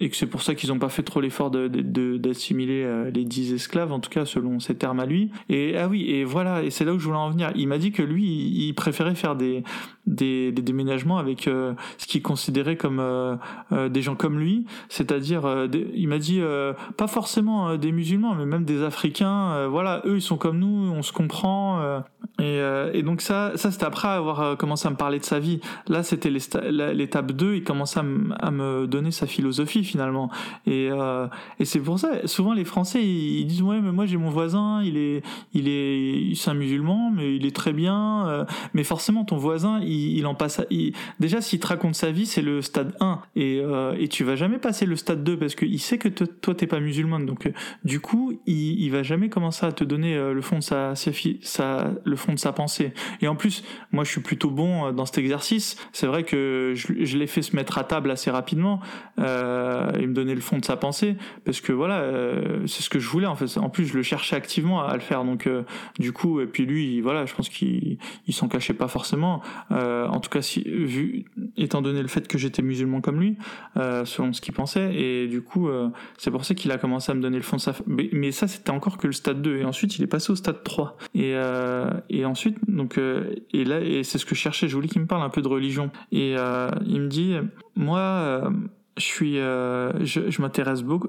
et 0.00 0.10
que 0.10 0.16
c'est 0.16 0.26
pour 0.26 0.42
ça 0.42 0.54
qu'ils 0.54 0.70
n'ont 0.70 0.78
pas 0.78 0.88
fait 0.88 1.02
trop 1.02 1.20
l'effort 1.20 1.50
d'assimiler 1.50 3.10
les 3.14 3.24
dix 3.24 3.52
esclaves, 3.52 3.92
en 3.92 4.00
tout 4.00 4.10
cas 4.10 4.24
selon 4.24 4.60
ses 4.60 4.74
termes 4.76 5.00
à 5.00 5.06
lui. 5.06 5.30
Et 5.48 5.76
ah 5.76 5.88
oui, 5.88 6.10
et 6.10 6.24
voilà, 6.24 6.62
et 6.62 6.70
c'est 6.70 6.84
là 6.84 6.92
où 6.92 6.98
je 6.98 7.06
voulais 7.06 7.18
en 7.18 7.30
venir. 7.30 7.52
Il 7.54 7.68
m'a 7.68 7.78
dit 7.78 7.92
que 7.92 8.02
lui, 8.02 8.24
il 8.24 8.74
préférait 8.74 9.14
faire 9.14 9.36
des 9.36 9.62
des, 10.10 10.52
déménagements 10.52 11.18
avec 11.18 11.48
euh, 11.48 11.74
ce 11.98 12.06
qu'il 12.06 12.22
considérait 12.22 12.76
comme 12.76 13.00
euh, 13.00 13.36
euh, 13.72 13.88
des 13.88 14.02
gens 14.02 14.14
comme 14.14 14.38
lui, 14.38 14.66
c'est-à-dire, 14.88 15.42
il 15.94 16.08
m'a 16.08 16.18
dit 16.18 16.40
pas 16.96 17.06
forcément 17.06 17.76
des 17.76 17.92
musulmans, 17.92 18.34
mais 18.34 18.46
même 18.46 18.64
des 18.64 18.82
Africains. 18.82 19.66
voilà, 19.68 20.02
eux 20.04 20.16
ils 20.16 20.22
sont 20.22 20.36
comme 20.36 20.58
nous, 20.58 20.92
on 20.92 21.02
se 21.02 21.12
comprend. 21.12 22.02
Et, 22.38 23.02
donc 23.02 23.20
ça, 23.20 23.52
ça 23.54 23.70
c'était 23.70 23.84
après 23.84 24.08
avoir 24.08 24.56
commencé 24.56 24.86
à 24.86 24.90
me 24.90 24.96
parler 24.96 25.18
de 25.18 25.24
sa 25.24 25.38
vie. 25.38 25.60
Là, 25.88 26.02
c'était 26.02 26.30
l'étape 26.30 27.32
2, 27.32 27.54
il 27.54 27.64
commençait 27.64 28.00
à, 28.00 28.50
me 28.50 28.86
donner 28.86 29.10
sa 29.10 29.26
philosophie 29.26 29.84
finalement. 29.84 30.30
Et, 30.66 30.88
et 31.58 31.64
c'est 31.64 31.80
pour 31.80 31.98
ça, 31.98 32.26
souvent 32.26 32.52
les 32.52 32.64
Français 32.64 33.02
ils, 33.02 33.46
disent 33.46 33.62
ouais, 33.62 33.80
mais 33.80 33.92
moi 33.92 34.06
j'ai 34.06 34.16
mon 34.16 34.30
voisin, 34.30 34.82
il 34.82 34.96
est, 34.96 35.22
il 35.54 35.68
est, 35.68 36.34
c'est 36.34 36.50
un 36.50 36.54
musulman, 36.54 37.10
mais 37.14 37.36
il 37.36 37.46
est 37.46 37.54
très 37.54 37.72
bien. 37.72 38.46
mais 38.74 38.84
forcément 38.84 39.24
ton 39.24 39.36
voisin 39.36 39.80
il, 39.82 39.99
en 40.26 40.34
passe. 40.34 40.60
déjà, 41.18 41.40
s'il 41.40 41.60
te 41.60 41.66
raconte 41.66 41.94
sa 41.94 42.10
vie, 42.10 42.26
c'est 42.26 42.42
le 42.42 42.62
stade 42.62 42.94
1. 43.00 43.20
Et, 43.36 43.60
euh, 43.60 43.94
et 43.98 44.08
tu 44.08 44.24
vas 44.24 44.36
jamais 44.36 44.58
passer 44.58 44.86
le 44.86 44.96
stade 44.96 45.24
2 45.24 45.36
parce 45.36 45.54
qu'il 45.54 45.80
sait 45.80 45.98
que 45.98 46.08
toi, 46.08 46.54
t'es 46.54 46.66
pas 46.66 46.80
musulman. 46.80 47.20
Donc, 47.20 47.46
euh, 47.46 47.52
du 47.84 48.00
coup, 48.00 48.40
il, 48.46 48.80
il 48.80 48.90
va 48.90 49.02
jamais 49.02 49.28
commencer 49.28 49.66
à 49.66 49.72
te 49.72 49.84
donner 49.84 50.14
euh, 50.14 50.32
le 50.32 50.40
fond 50.42 50.58
de 50.58 50.62
sa, 50.62 50.94
sa, 50.94 51.90
le 52.04 52.16
fond 52.16 52.32
de 52.32 52.38
sa 52.38 52.52
pensée. 52.52 52.92
Et 53.20 53.28
en 53.28 53.36
plus, 53.36 53.64
moi, 53.92 54.04
je 54.04 54.10
suis 54.10 54.20
plutôt 54.20 54.50
bon 54.50 54.92
dans 54.92 55.06
cet 55.06 55.18
exercice. 55.18 55.76
C'est 55.92 56.06
vrai 56.06 56.22
que 56.22 56.72
je, 56.74 57.16
l'ai 57.16 57.26
fait 57.26 57.42
se 57.42 57.56
mettre 57.56 57.78
à 57.78 57.84
table 57.84 58.10
assez 58.10 58.30
rapidement 58.30 58.80
euh, 59.18 59.90
et 59.92 60.06
me 60.06 60.14
donner 60.14 60.34
le 60.34 60.40
fond 60.40 60.58
de 60.58 60.64
sa 60.64 60.76
pensée 60.76 61.16
parce 61.44 61.60
que 61.60 61.72
voilà, 61.72 62.04
c'est 62.66 62.82
ce 62.82 62.90
que 62.90 62.98
je 62.98 63.08
voulais 63.08 63.26
en 63.26 63.34
fait. 63.34 63.58
En 63.58 63.68
plus, 63.68 63.86
je 63.86 63.94
le 63.94 64.02
cherchais 64.02 64.36
activement 64.36 64.82
à, 64.82 64.94
le 64.94 65.00
faire. 65.00 65.24
Donc, 65.24 65.48
du 65.98 66.12
coup, 66.12 66.40
et 66.40 66.46
puis 66.46 66.66
lui, 66.66 67.00
voilà, 67.00 67.26
je 67.26 67.34
pense 67.34 67.48
qu'il 67.48 67.98
il, 68.26 68.34
s'en 68.34 68.48
cachait 68.48 68.74
pas 68.74 68.88
forcément. 68.88 69.42
Euh, 69.80 70.06
en 70.06 70.20
tout 70.20 70.30
cas, 70.30 70.40
vu, 70.40 71.24
étant 71.56 71.82
donné 71.82 72.02
le 72.02 72.08
fait 72.08 72.28
que 72.28 72.38
j'étais 72.38 72.62
musulman 72.62 73.00
comme 73.00 73.20
lui, 73.20 73.36
euh, 73.76 74.04
selon 74.04 74.32
ce 74.32 74.40
qu'il 74.40 74.54
pensait, 74.54 74.94
et 74.94 75.26
du 75.26 75.42
coup, 75.42 75.68
euh, 75.68 75.88
c'est 76.18 76.30
pour 76.30 76.44
ça 76.44 76.54
qu'il 76.54 76.70
a 76.72 76.78
commencé 76.78 77.10
à 77.10 77.14
me 77.14 77.20
donner 77.20 77.36
le 77.36 77.42
fond 77.42 77.56
de 77.56 77.60
sa. 77.60 77.74
Mais, 77.86 78.32
ça, 78.32 78.46
c'était 78.48 78.70
encore 78.70 78.98
que 78.98 79.06
le 79.06 79.12
stade 79.12 79.42
2, 79.42 79.58
et 79.58 79.64
ensuite, 79.64 79.96
il 79.98 80.02
est 80.02 80.08
passé 80.08 80.32
au 80.32 80.36
stade 80.36 80.62
3. 80.62 80.96
Et, 81.14 81.34
et 82.08 82.24
ensuite, 82.24 82.58
donc, 82.68 82.98
et 82.98 83.64
là, 83.64 83.80
c'est 84.02 84.18
ce 84.18 84.26
que 84.26 84.34
je 84.34 84.40
cherchais, 84.40 84.68
je 84.68 84.74
voulais 84.74 84.88
qu'il 84.88 85.00
me 85.00 85.06
parle 85.06 85.22
un 85.22 85.30
peu 85.30 85.42
de 85.42 85.48
religion. 85.48 85.90
Et 86.12 86.34
il 86.86 87.00
me 87.00 87.08
dit, 87.08 87.34
moi, 87.76 88.50
je 88.96 89.02
suis, 89.02 89.34
je 89.36 90.40
m'intéresse 90.40 90.82
beaucoup, 90.82 91.08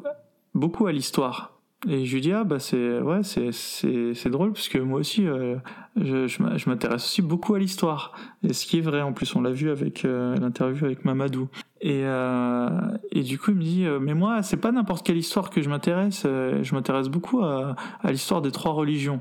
beaucoup 0.54 0.88
à 0.88 0.92
l'histoire. 0.92 1.61
Et 1.90 2.06
je 2.06 2.14
lui 2.14 2.22
dis 2.22 2.32
ah 2.32 2.44
bah 2.44 2.60
c'est 2.60 3.00
ouais 3.00 3.22
c'est 3.24 4.30
drôle 4.30 4.54
parce 4.54 4.70
que 4.70 4.78
moi 4.78 5.00
aussi 5.00 5.26
euh, 5.26 5.56
je 5.96 6.28
je 6.28 6.70
m'intéresse 6.70 7.04
aussi 7.04 7.24
beaucoup 7.24 7.56
à 7.56 7.60
l'histoire 7.60 8.14
et 8.44 8.54
ce 8.54 8.68
qui 8.68 8.78
est 8.78 8.82
vrai 8.82 9.02
en 9.02 9.14
plus 9.14 9.36
on 9.36 9.42
l'a 9.42 9.50
vu 9.50 9.72
avec 9.72 10.06
euh, 10.06 10.36
l'interview 10.36 10.86
avec 10.86 11.06
Mamadou 11.06 11.50
et 11.82 12.04
euh, 12.04 12.70
et 13.12 13.24
du 13.24 13.40
coup 13.40 13.50
il 13.50 13.58
me 13.58 13.64
dit 13.64 13.86
mais 14.00 14.14
moi 14.14 14.44
c'est 14.44 14.58
pas 14.58 14.72
n'importe 14.72 15.04
quelle 15.04 15.18
histoire 15.18 15.50
que 15.50 15.64
je 15.64 15.70
m'intéresse 15.70 16.22
je 16.24 16.76
m'intéresse 16.76 17.10
beaucoup 17.10 17.42
à 17.42 17.76
l'histoire 18.06 18.44
des 18.44 18.52
trois 18.52 18.74
religions 18.74 19.20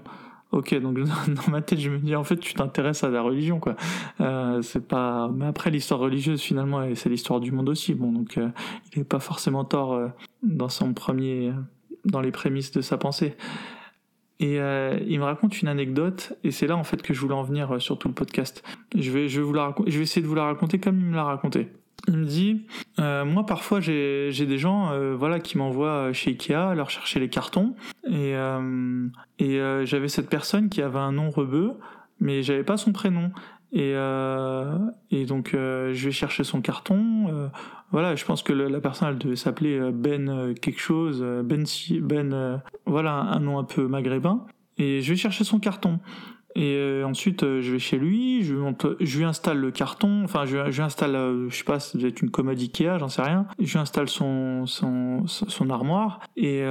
Ok, 0.52 0.74
donc 0.80 0.98
dans 1.28 1.48
ma 1.48 1.62
tête, 1.62 1.78
je 1.78 1.90
me 1.90 1.98
dis 1.98 2.16
en 2.16 2.24
fait, 2.24 2.36
tu 2.36 2.54
t'intéresses 2.54 3.04
à 3.04 3.08
la 3.08 3.22
religion, 3.22 3.60
quoi. 3.60 3.76
C'est 4.62 4.84
pas. 4.84 5.30
Mais 5.32 5.46
après, 5.46 5.70
l'histoire 5.70 6.00
religieuse, 6.00 6.40
finalement, 6.40 6.84
c'est 6.96 7.08
l'histoire 7.08 7.38
du 7.38 7.52
monde 7.52 7.68
aussi. 7.68 7.94
Bon, 7.94 8.10
donc 8.10 8.36
il 8.36 8.98
n'est 8.98 9.04
pas 9.04 9.20
forcément 9.20 9.64
tort 9.64 10.10
dans 10.42 10.68
son 10.68 10.92
premier 10.92 11.52
dans 12.04 12.20
les 12.20 12.30
prémices 12.30 12.72
de 12.72 12.80
sa 12.80 12.96
pensée. 12.96 13.36
Et 14.40 14.58
euh, 14.58 14.98
il 15.06 15.18
me 15.18 15.24
raconte 15.24 15.60
une 15.60 15.68
anecdote, 15.68 16.32
et 16.44 16.50
c'est 16.50 16.66
là 16.66 16.76
en 16.76 16.82
fait 16.82 17.02
que 17.02 17.12
je 17.12 17.20
voulais 17.20 17.34
en 17.34 17.42
venir 17.42 17.74
euh, 17.74 17.78
sur 17.78 17.98
tout 17.98 18.08
le 18.08 18.14
podcast. 18.14 18.64
Je 18.96 19.10
vais, 19.10 19.28
je 19.28 19.42
vous 19.42 19.52
la 19.52 19.74
je 19.86 19.98
vais 19.98 20.04
essayer 20.04 20.22
de 20.22 20.26
vous 20.26 20.34
la 20.34 20.44
raconter 20.44 20.78
comme 20.78 20.98
il 20.98 21.04
me 21.04 21.14
l'a 21.14 21.24
raconté. 21.24 21.68
Il 22.08 22.16
me 22.16 22.24
dit, 22.24 22.66
euh, 22.98 23.26
moi 23.26 23.44
parfois 23.44 23.80
j'ai 23.80 24.32
des 24.32 24.56
gens 24.56 24.98
voilà 25.14 25.38
qui 25.38 25.58
m'envoient 25.58 26.14
chez 26.14 26.30
Ikea 26.30 26.74
leur 26.74 26.88
chercher 26.88 27.20
les 27.20 27.28
cartons, 27.28 27.74
et, 28.10 28.32
et 29.38 29.84
j'avais 29.84 30.08
cette 30.08 30.30
personne 30.30 30.70
qui 30.70 30.80
avait 30.80 30.98
un 30.98 31.12
nom 31.12 31.28
rebeu, 31.28 31.72
mais 32.18 32.42
j'avais 32.42 32.64
pas 32.64 32.78
son 32.78 32.92
prénom. 32.92 33.32
Et, 33.72 33.92
euh, 33.94 34.78
et 35.10 35.26
donc 35.26 35.54
euh, 35.54 35.92
je 35.94 36.06
vais 36.06 36.12
chercher 36.12 36.44
son 36.44 36.60
carton. 36.60 37.28
Euh, 37.28 37.48
voilà, 37.92 38.16
je 38.16 38.24
pense 38.24 38.42
que 38.42 38.52
la 38.52 38.80
personne 38.80 39.08
elle 39.08 39.18
devait 39.18 39.36
s'appeler 39.36 39.78
euh, 39.78 39.92
Ben 39.92 40.28
euh, 40.28 40.54
quelque 40.54 40.80
chose, 40.80 41.24
Ben 41.44 41.64
Ben, 42.00 42.62
voilà 42.86 43.14
un 43.14 43.40
nom 43.40 43.58
un 43.58 43.64
peu 43.64 43.86
maghrébin. 43.86 44.44
Et 44.78 45.02
je 45.02 45.10
vais 45.10 45.16
chercher 45.16 45.44
son 45.44 45.60
carton. 45.60 46.00
Et 46.56 46.74
euh, 46.74 47.04
ensuite, 47.04 47.44
euh, 47.44 47.60
je 47.62 47.72
vais 47.72 47.78
chez 47.78 47.96
lui, 47.96 48.42
je 48.42 48.54
lui, 48.54 48.62
je 49.00 49.18
lui 49.18 49.24
installe 49.24 49.58
le 49.58 49.70
carton, 49.70 50.22
enfin, 50.24 50.46
je, 50.46 50.70
je 50.70 50.76
lui 50.76 50.82
installe, 50.82 51.14
euh, 51.14 51.48
je 51.48 51.56
sais 51.56 51.64
pas, 51.64 51.78
ça 51.78 51.96
doit 51.96 52.08
être 52.08 52.22
une 52.22 52.30
commode 52.30 52.58
Ikea, 52.58 52.98
j'en 52.98 53.08
sais 53.08 53.22
rien. 53.22 53.46
Je 53.60 53.72
lui 53.72 53.78
installe 53.78 54.08
son, 54.08 54.66
son, 54.66 55.26
son 55.26 55.70
armoire, 55.70 56.20
et, 56.36 56.62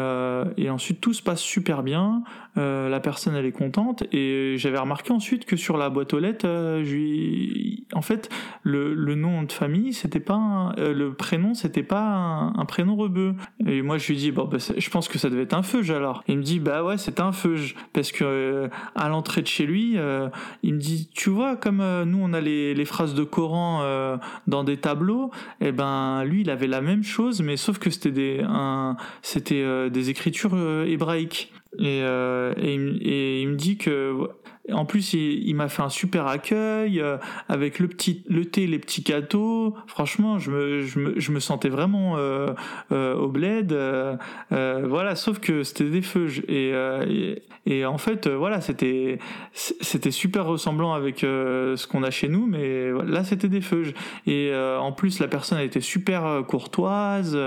et 0.58 0.70
ensuite 0.70 1.00
tout 1.02 1.14
se 1.14 1.22
passe 1.22 1.42
super 1.42 1.84
bien. 1.84 2.24
la 2.56 3.00
personne, 3.00 3.36
elle 3.36 3.46
est 3.46 3.52
contente, 3.52 4.04
et 4.12 4.56
j'avais 4.58 4.80
remarqué 4.80 5.14
ensuite 5.14 5.46
que 5.46 5.56
sur 5.56 5.78
la 5.78 5.90
boîte 5.90 6.14
aux 6.14 6.20
lettres, 6.20 6.48
je 6.84 7.80
en 7.94 8.02
fait, 8.02 8.30
le, 8.64 8.94
le 8.94 9.16
nom 9.16 9.44
de 9.44 9.52
famille, 9.52 9.94
c'était 9.94 10.20
pas, 10.20 10.36
un, 10.36 10.74
le 10.76 11.14
prénom, 11.14 11.54
c'était 11.54 11.84
pas 11.84 12.52
un, 12.56 12.66
prénom 12.66 12.96
rebeu. 12.96 13.34
Et 13.66 13.82
moi, 13.82 13.98
je 13.98 14.08
lui 14.10 14.18
dis, 14.18 14.32
bon, 14.32 14.46
bah, 14.46 14.58
je 14.60 14.90
pense 14.90 15.08
que 15.08 15.18
ça 15.18 15.30
devait 15.30 15.44
être 15.44 15.54
un 15.54 15.64
feuge 15.64 15.90
alors. 15.92 16.24
Il 16.28 16.38
me 16.38 16.44
dit, 16.44 16.60
bah 16.60 16.84
ouais, 16.84 16.98
c'est 16.98 17.20
un 17.20 17.32
feuge, 17.32 17.76
parce 17.94 18.12
que 18.12 18.70
à 18.96 19.10
l'entrée 19.10 19.42
de 19.42 19.48
chez 19.48 19.66
lui, 19.66 19.69
euh, 19.98 20.30
il 20.64 20.76
me 20.76 20.80
dit, 20.80 21.10
tu 21.14 21.30
vois, 21.30 21.56
comme 21.56 21.82
euh, 21.82 22.06
nous 22.06 22.20
on 22.22 22.34
a 22.34 22.42
les, 22.42 22.86
phrases 22.86 23.14
de 23.14 23.24
Coran 23.24 23.82
euh, 23.84 24.18
dans 24.48 24.64
des 24.64 24.78
tableaux, 24.78 25.32
et 25.62 25.68
eh 25.68 25.72
ben 25.72 26.24
lui 26.24 26.42
il 26.42 26.50
avait 26.50 26.68
la 26.68 26.82
même 26.82 27.04
chose, 27.04 27.42
mais 27.42 27.58
sauf 27.58 27.78
que 27.78 27.90
c'était 27.90 28.12
des, 28.12 28.46
c'était 29.22 29.90
des 29.90 30.10
écritures 30.10 30.58
hébraïques. 30.86 31.54
Et, 31.78 32.00
et, 32.00 33.42
il 33.42 33.48
me 33.48 33.56
dit 33.56 33.78
que 33.78 34.30
en 34.74 34.86
plus, 34.86 35.14
il, 35.14 35.54
m'a 35.56 35.70
fait 35.70 35.82
un 35.82 35.90
super 35.90 36.28
accueil 36.28 37.00
euh, 37.00 37.18
avec 37.48 37.80
le 37.80 37.88
petit, 37.88 38.24
le 38.28 38.46
thé, 38.46 38.68
les 38.68 38.80
petits 38.80 39.02
gâteaux. 39.02 39.76
Franchement, 39.88 40.40
je 40.40 40.52
me, 40.52 40.82
je 40.82 41.00
me, 41.00 41.20
je 41.20 41.32
me 41.32 41.40
sentais 41.40 41.70
vraiment 41.70 42.18
euh, 42.18 42.54
euh, 42.92 43.16
au 43.16 43.28
bled. 43.28 43.76
voilà, 44.50 45.16
sauf 45.16 45.40
que 45.40 45.64
c'était 45.64 45.90
des 45.90 46.02
feux. 46.02 46.30
Et, 46.48 46.74
et, 47.66 47.86
en 47.86 47.98
fait, 47.98 48.28
voilà, 48.28 48.62
c'était, 48.62 49.20
c'était 49.54 50.12
super 50.12 50.46
ressemblant 50.46 50.94
avec 50.94 51.20
ce 51.20 51.88
qu'on 51.88 52.04
a 52.04 52.12
chez 52.12 52.28
nous, 52.28 52.46
mais 52.46 52.92
là, 53.06 53.24
c'était 53.24 53.50
des 53.50 53.62
feux. 53.62 53.94
Et 54.28 54.54
en 54.56 54.92
plus, 54.92 55.20
la 55.20 55.28
personne 55.28 55.60
été 55.60 55.82
super 55.82 56.44
courtoise, 56.48 57.38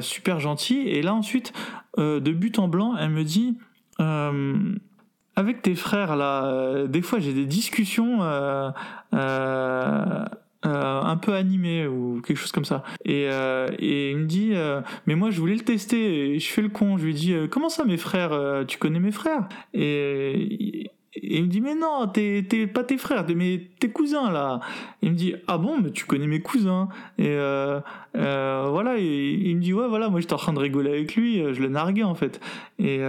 super 0.00 0.40
gentille. 0.40 0.88
Et 0.88 1.02
là, 1.02 1.14
ensuite, 1.14 1.52
de 1.98 2.32
but 2.32 2.58
en 2.58 2.68
blanc, 2.68 2.94
elle 2.98 3.10
me 3.10 3.24
dit 3.24 3.56
avec 5.36 5.62
tes 5.62 5.74
frères 5.74 6.16
là, 6.16 6.46
euh, 6.46 6.86
des 6.86 7.02
fois 7.02 7.18
j'ai 7.18 7.32
des 7.32 7.46
discussions 7.46 8.22
euh, 8.22 8.70
euh, 9.14 10.24
un 10.62 11.16
peu 11.16 11.34
animées 11.34 11.86
ou 11.86 12.22
quelque 12.24 12.38
chose 12.38 12.52
comme 12.52 12.64
ça. 12.64 12.84
Et, 13.04 13.24
et 13.24 14.10
il 14.10 14.16
me 14.16 14.24
dit, 14.24 14.52
mais 15.06 15.14
moi 15.14 15.30
je 15.30 15.38
voulais 15.38 15.56
le 15.56 15.60
tester. 15.60 16.30
Et 16.30 16.38
je 16.38 16.50
fais 16.50 16.62
le 16.62 16.70
con. 16.70 16.96
Je 16.96 17.04
lui 17.04 17.12
dis, 17.12 17.34
comment 17.50 17.68
ça 17.68 17.84
mes 17.84 17.98
frères 17.98 18.64
Tu 18.66 18.78
connais 18.78 18.98
mes 18.98 19.12
frères? 19.12 19.46
Et, 19.74 20.90
il 21.22 21.44
me 21.44 21.48
dit 21.48 21.60
mais 21.60 21.76
non, 21.76 22.08
t'es 22.08 22.42
pas 22.66 22.82
tes 22.82 22.96
frères, 22.98 23.24
mais 23.36 23.68
tes 23.78 23.90
cousins 23.90 24.32
là. 24.32 24.60
Il 25.02 25.12
me 25.12 25.16
dit 25.16 25.34
ah 25.46 25.58
bon, 25.58 25.78
mais 25.80 25.90
tu 25.90 26.06
connais 26.06 26.26
mes 26.26 26.40
cousins. 26.40 26.88
Et 27.18 27.36
voilà, 28.14 28.96
il 28.96 29.56
me 29.56 29.60
dit 29.60 29.74
ouais 29.74 29.86
voilà, 29.86 30.08
moi 30.08 30.20
j'étais 30.20 30.32
en 30.32 30.38
train 30.38 30.54
de 30.54 30.60
rigoler 30.60 30.90
avec 30.90 31.14
lui, 31.14 31.42
je 31.52 31.60
le 31.60 31.68
narguais 31.68 32.04
en 32.04 32.14
fait. 32.14 32.40
Et 32.78 33.00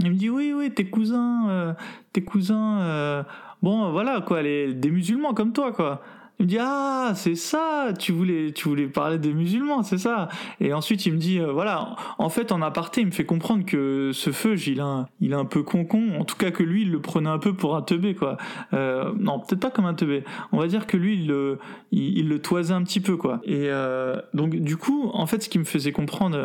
il 0.00 0.10
me 0.10 0.16
dit 0.16 0.28
oui, 0.30 0.52
oui, 0.52 0.72
tes 0.72 0.86
cousins, 0.86 1.48
euh, 1.48 1.72
tes 2.12 2.22
cousins, 2.22 2.80
euh, 2.80 3.22
bon, 3.62 3.92
voilà 3.92 4.20
quoi, 4.20 4.42
les, 4.42 4.74
des 4.74 4.90
musulmans 4.90 5.34
comme 5.34 5.52
toi 5.52 5.72
quoi. 5.72 6.02
Il 6.40 6.46
me 6.46 6.48
dit 6.48 6.58
ah 6.60 7.12
c'est 7.14 7.36
ça, 7.36 7.92
tu 7.96 8.10
voulais 8.10 8.52
tu 8.52 8.68
voulais 8.68 8.88
parler 8.88 9.18
des 9.18 9.32
musulmans, 9.32 9.84
c'est 9.84 9.98
ça. 9.98 10.28
Et 10.60 10.72
ensuite 10.72 11.06
il 11.06 11.12
me 11.12 11.18
dit 11.18 11.38
euh, 11.38 11.52
voilà, 11.52 11.94
en 12.18 12.28
fait 12.28 12.50
en 12.50 12.60
aparté 12.60 13.02
il 13.02 13.06
me 13.06 13.12
fait 13.12 13.24
comprendre 13.24 13.64
que 13.64 14.10
ce 14.12 14.30
feu 14.30 14.56
il 14.66 14.80
a 14.80 15.08
il 15.20 15.30
est 15.30 15.36
un 15.36 15.44
peu 15.44 15.62
con 15.62 15.84
con, 15.84 16.18
en 16.18 16.24
tout 16.24 16.36
cas 16.36 16.50
que 16.50 16.64
lui 16.64 16.82
il 16.82 16.90
le 16.90 17.00
prenait 17.00 17.30
un 17.30 17.38
peu 17.38 17.52
pour 17.54 17.76
un 17.76 17.82
teubé 17.82 18.16
quoi. 18.16 18.36
Euh, 18.72 19.12
non 19.16 19.38
peut-être 19.38 19.60
pas 19.60 19.70
comme 19.70 19.84
un 19.84 19.94
teubé, 19.94 20.24
on 20.50 20.58
va 20.58 20.66
dire 20.66 20.88
que 20.88 20.96
lui 20.96 21.14
il 21.14 21.28
le 21.28 21.58
il, 21.92 22.28
le 22.28 22.42
toisait 22.42 22.74
un 22.74 22.82
petit 22.82 23.00
peu 23.00 23.16
quoi. 23.16 23.40
Et 23.44 23.68
euh, 23.68 24.20
donc 24.32 24.56
du 24.56 24.76
coup 24.76 25.10
en 25.14 25.26
fait 25.26 25.40
ce 25.40 25.48
qui 25.48 25.60
me 25.60 25.64
faisait 25.64 25.92
comprendre 25.92 26.36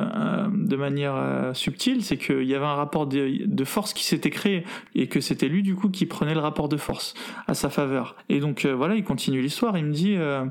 de 0.54 0.76
manière 0.76 1.52
subtile 1.54 2.04
c'est 2.04 2.18
qu'il 2.18 2.44
y 2.44 2.54
avait 2.54 2.66
un 2.66 2.76
rapport 2.76 3.08
de 3.08 3.64
force 3.64 3.94
qui 3.94 4.04
s'était 4.04 4.30
créé 4.30 4.66
et 4.94 5.08
que 5.08 5.20
c'était 5.20 5.48
lui 5.48 5.64
du 5.64 5.74
coup 5.74 5.90
qui 5.90 6.06
prenait 6.06 6.36
le 6.36 6.42
rapport 6.42 6.70
de 6.70 6.78
force 6.78 7.16
à 7.48 7.56
sa 7.56 7.72
faveur. 7.72 8.16
Et 8.30 8.40
donc 8.40 8.68
voilà 8.68 8.96
il 8.96 9.04
continue 9.04 9.42
l'histoire 9.42 9.79
il 9.80 9.86
me 9.86 9.94
dit, 9.94 10.16
euh, 10.16 10.46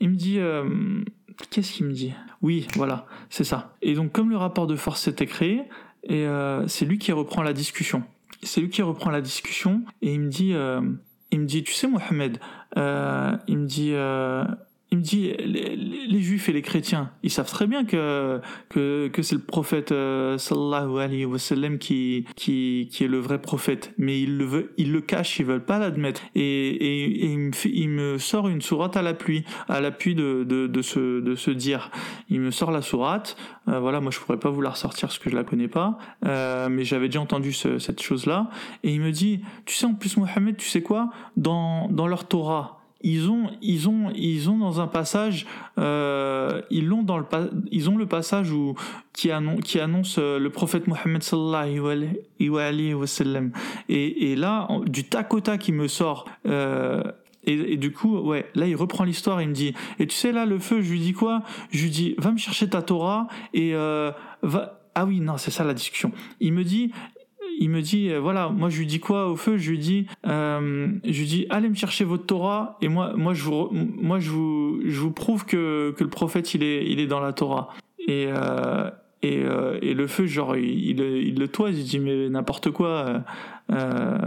il 0.00 0.10
me 0.10 0.14
dit, 0.14 0.38
euh, 0.38 1.02
qu'est-ce 1.50 1.72
qu'il 1.72 1.86
me 1.86 1.92
dit? 1.92 2.12
Oui, 2.42 2.66
voilà, 2.76 3.06
c'est 3.30 3.44
ça. 3.44 3.74
Et 3.82 3.94
donc 3.94 4.12
comme 4.12 4.30
le 4.30 4.36
rapport 4.36 4.66
de 4.66 4.76
force 4.76 5.02
s'était 5.02 5.26
créé, 5.26 5.62
et 6.04 6.26
euh, 6.26 6.66
c'est 6.68 6.84
lui 6.84 6.98
qui 6.98 7.12
reprend 7.12 7.42
la 7.42 7.52
discussion. 7.52 8.04
C'est 8.42 8.60
lui 8.60 8.68
qui 8.68 8.82
reprend 8.82 9.10
la 9.10 9.20
discussion 9.20 9.82
et 10.02 10.12
il 10.12 10.20
me 10.20 10.28
dit, 10.28 10.54
il 11.32 11.40
me 11.40 11.46
dit, 11.46 11.64
tu 11.64 11.72
sais 11.72 11.88
Mohamed, 11.88 12.38
il 12.76 13.58
me 13.58 13.66
dit 13.66 13.92
il 14.92 14.98
me 14.98 15.02
dit 15.02 15.32
les, 15.38 16.20
juifs 16.20 16.48
et 16.48 16.52
les 16.52 16.62
chrétiens 16.62 17.10
ils 17.22 17.30
savent 17.30 17.50
très 17.50 17.66
bien 17.66 17.84
que 17.84 18.40
que, 18.68 19.08
que 19.08 19.22
c'est 19.22 19.34
le 19.34 19.40
prophète 19.40 19.90
euh, 19.90 20.38
sallallahu 20.38 21.00
alayhi 21.00 21.24
wa 21.24 21.38
sallam 21.38 21.78
qui, 21.78 22.24
qui 22.36 22.88
qui 22.92 23.04
est 23.04 23.08
le 23.08 23.18
vrai 23.18 23.40
prophète. 23.40 23.92
Mais 23.98 24.20
ils 24.20 24.36
le 24.36 24.44
veulent 24.44 24.70
ils 24.76 24.92
le 24.92 25.00
cachent 25.00 25.40
ils 25.40 25.46
veulent 25.46 25.64
pas 25.64 25.78
l'admettre. 25.78 26.22
Et, 26.34 26.68
et, 26.68 27.32
il, 27.32 27.38
me 27.38 27.50
il 27.66 27.88
me 27.88 28.18
sort 28.18 28.48
une 28.48 28.60
sourate 28.60 28.96
à 28.96 29.02
l'appui 29.02 29.44
à 29.68 29.80
l'appui 29.80 30.14
de, 30.14 30.44
de, 30.44 30.66
de 30.66 30.82
ce 30.82 31.20
de 31.20 31.52
dire. 31.52 31.90
Il 32.28 32.40
me 32.40 32.50
sort 32.50 32.70
la 32.70 32.82
sourate. 32.82 33.36
Euh, 33.68 33.80
voilà 33.80 34.00
moi 34.00 34.10
je 34.12 34.20
pourrais 34.20 34.38
pas 34.38 34.50
vous 34.50 34.62
la 34.62 34.70
ressortir 34.70 35.08
parce 35.08 35.18
que 35.18 35.30
je 35.30 35.34
la 35.34 35.44
connais 35.44 35.68
pas. 35.68 35.98
Euh, 36.24 36.68
mais 36.68 36.84
j'avais 36.84 37.08
déjà 37.08 37.20
entendu 37.20 37.52
ce, 37.52 37.78
cette 37.78 38.02
chose 38.02 38.26
là 38.26 38.50
et 38.84 38.92
il 38.92 39.00
me 39.00 39.10
dit 39.10 39.40
tu 39.64 39.74
sais 39.74 39.86
en 39.86 39.94
plus 39.94 40.16
Mohamed 40.16 40.56
tu 40.56 40.68
sais 40.68 40.82
quoi? 40.82 41.10
Dans 41.36 41.88
dans 41.88 42.06
leur 42.06 42.28
Torah 42.28 42.75
ils 43.02 43.30
ont, 43.30 43.50
ils 43.62 43.88
ont, 43.88 44.10
ils 44.14 44.48
ont 44.48 44.58
dans 44.58 44.80
un 44.80 44.86
passage, 44.86 45.46
euh, 45.78 46.62
ils 46.70 46.86
l'ont 46.86 47.02
dans 47.02 47.18
le, 47.18 47.26
ils 47.70 47.90
ont 47.90 47.96
le 47.96 48.06
passage 48.06 48.50
où 48.50 48.74
qui 49.12 49.30
annonce, 49.30 50.16
euh, 50.18 50.38
le 50.38 50.50
prophète 50.50 50.86
Mohammed 50.86 51.22
sallallahu 51.22 52.10
alayhi 52.40 52.94
wa. 52.94 53.06
Et, 53.88 54.36
là, 54.36 54.68
du 54.86 55.04
tac 55.04 55.32
au 55.34 55.40
tac, 55.40 55.68
il 55.68 55.74
me 55.74 55.88
sort. 55.88 56.26
Euh, 56.46 57.02
et, 57.44 57.76
du 57.76 57.92
coup, 57.92 58.18
ouais, 58.18 58.50
là, 58.54 58.66
il 58.66 58.74
reprend 58.74 59.04
l'histoire. 59.04 59.40
Il 59.40 59.50
me 59.50 59.54
dit, 59.54 59.74
et 59.98 60.06
tu 60.06 60.16
sais 60.16 60.32
là, 60.32 60.46
le 60.46 60.58
feu, 60.58 60.80
je 60.80 60.90
lui 60.90 61.00
dis 61.00 61.12
quoi? 61.12 61.42
Je 61.70 61.82
lui 61.82 61.90
dis, 61.90 62.14
va 62.18 62.32
me 62.32 62.38
chercher 62.38 62.68
ta 62.68 62.82
Torah 62.82 63.28
et 63.54 63.72
va. 63.72 64.80
Ah 64.98 65.04
oui, 65.04 65.20
non, 65.20 65.36
c'est 65.36 65.50
ça 65.50 65.62
la 65.62 65.74
discussion. 65.74 66.10
Il 66.40 66.54
me 66.54 66.64
dit, 66.64 66.90
il 67.58 67.70
me 67.70 67.80
dit 67.80 68.10
euh, 68.10 68.20
voilà 68.20 68.48
moi 68.48 68.68
je 68.68 68.78
lui 68.78 68.86
dis 68.86 69.00
quoi 69.00 69.28
au 69.28 69.36
feu? 69.36 69.56
Je 69.56 69.70
lui 69.70 69.78
dis 69.78 70.06
euh, 70.26 70.88
je 71.04 71.18
lui 71.18 71.26
dis 71.26 71.46
allez 71.50 71.68
me 71.68 71.74
chercher 71.74 72.04
votre 72.04 72.26
Torah 72.26 72.76
et 72.80 72.88
moi 72.88 73.12
moi 73.16 73.34
je 73.34 73.42
vous 73.42 73.68
moi 73.72 74.18
je 74.18 74.30
vous 74.30 74.80
je 74.84 75.00
vous 75.00 75.10
prouve 75.12 75.44
que 75.44 75.94
que 75.96 76.04
le 76.04 76.10
prophète 76.10 76.54
il 76.54 76.62
est 76.62 76.86
il 76.86 77.00
est 77.00 77.06
dans 77.06 77.20
la 77.20 77.32
Torah. 77.32 77.68
Et 78.08 78.26
euh, 78.28 78.90
et, 79.26 79.42
euh, 79.44 79.78
et, 79.82 79.94
le 79.94 80.06
feu, 80.06 80.26
genre, 80.26 80.56
il, 80.56 81.00
il, 81.00 81.38
le 81.38 81.48
toise, 81.48 81.78
il 81.78 81.84
dit 81.84 81.98
mais 81.98 82.28
n'importe 82.28 82.70
quoi. 82.70 83.24
Euh, 83.72 84.18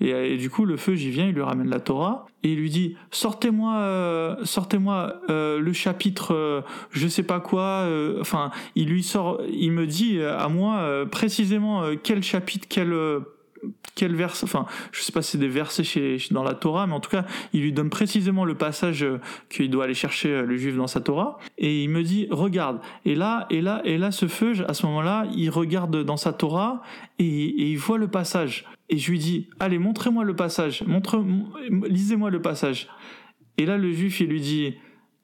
et, 0.00 0.10
et, 0.10 0.36
du 0.36 0.50
coup, 0.50 0.64
le 0.64 0.76
feu, 0.76 0.94
j'y 0.94 1.10
viens, 1.10 1.26
il 1.26 1.34
lui 1.34 1.42
ramène 1.42 1.68
la 1.68 1.80
Torah 1.80 2.26
et 2.42 2.52
il 2.52 2.60
lui 2.60 2.70
dit 2.70 2.96
sortez-moi, 3.10 3.78
euh, 3.78 4.36
sortez-moi 4.44 5.20
euh, 5.30 5.58
le 5.58 5.72
chapitre, 5.72 6.64
je 6.90 7.08
sais 7.08 7.24
pas 7.24 7.40
quoi. 7.40 7.86
Enfin, 8.20 8.50
il 8.74 8.88
lui 8.88 9.02
sort, 9.02 9.40
il 9.50 9.72
me 9.72 9.86
dit 9.86 10.22
à 10.22 10.48
moi 10.48 11.04
précisément 11.10 11.82
quel 12.02 12.22
chapitre, 12.22 12.66
quel 12.68 12.94
quel 13.94 14.14
verset, 14.14 14.44
enfin, 14.44 14.66
je 14.92 15.02
sais 15.02 15.12
pas 15.12 15.22
si 15.22 15.32
c'est 15.32 15.38
des 15.38 15.48
versets 15.48 15.84
chez, 15.84 16.18
dans 16.30 16.44
la 16.44 16.54
Torah, 16.54 16.86
mais 16.86 16.94
en 16.94 17.00
tout 17.00 17.10
cas, 17.10 17.24
il 17.52 17.62
lui 17.62 17.72
donne 17.72 17.90
précisément 17.90 18.44
le 18.44 18.54
passage 18.54 19.02
euh, 19.02 19.20
qu'il 19.48 19.70
doit 19.70 19.84
aller 19.84 19.94
chercher 19.94 20.30
euh, 20.30 20.42
le 20.42 20.56
juif 20.56 20.76
dans 20.76 20.86
sa 20.86 21.00
Torah, 21.00 21.38
et 21.58 21.82
il 21.82 21.90
me 21.90 22.02
dit, 22.02 22.28
regarde, 22.30 22.80
et 23.04 23.14
là, 23.14 23.46
et 23.50 23.60
là, 23.60 23.82
et 23.84 23.98
là, 23.98 24.10
ce 24.10 24.28
feu, 24.28 24.52
à 24.68 24.74
ce 24.74 24.86
moment-là, 24.86 25.26
il 25.34 25.50
regarde 25.50 26.04
dans 26.04 26.16
sa 26.16 26.32
Torah, 26.32 26.82
et, 27.18 27.24
et 27.24 27.70
il 27.70 27.78
voit 27.78 27.98
le 27.98 28.08
passage, 28.08 28.64
et 28.88 28.98
je 28.98 29.10
lui 29.10 29.18
dis, 29.18 29.48
allez, 29.60 29.78
montrez-moi 29.78 30.24
le 30.24 30.34
passage, 30.34 30.82
montre, 30.86 31.24
lisez-moi 31.88 32.30
le 32.30 32.40
passage. 32.40 32.88
Et 33.58 33.66
là, 33.66 33.76
le 33.76 33.92
juif, 33.92 34.20
il 34.20 34.28
lui 34.28 34.40
dit, 34.40 34.74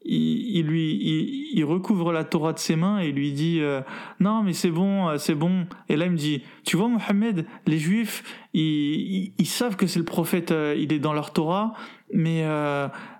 il, 0.04 0.66
lui 0.66 1.50
il, 1.52 1.64
recouvre 1.64 2.12
la 2.12 2.24
Torah 2.24 2.52
de 2.52 2.58
ses 2.58 2.76
mains 2.76 2.98
et 2.98 3.10
lui 3.10 3.32
dit 3.32 3.60
euh, 3.60 3.80
non 4.20 4.42
mais 4.42 4.52
c'est 4.52 4.70
bon 4.70 5.08
euh, 5.08 5.18
c'est 5.18 5.34
bon. 5.34 5.66
Et 5.88 5.96
là 5.96 6.06
il 6.06 6.12
me 6.12 6.16
dit 6.16 6.42
tu 6.64 6.76
vois 6.76 6.88
Mohamed 6.88 7.46
les 7.66 7.78
juifs 7.78 8.22
ils, 8.52 9.32
ils, 9.38 9.46
savent 9.46 9.76
que 9.76 9.86
c'est 9.86 9.98
le 9.98 10.04
prophète 10.04 10.50
euh, 10.50 10.76
il 10.78 10.92
est 10.92 10.98
dans 10.98 11.12
leur 11.12 11.32
Torah 11.32 11.72
mais 12.14 12.42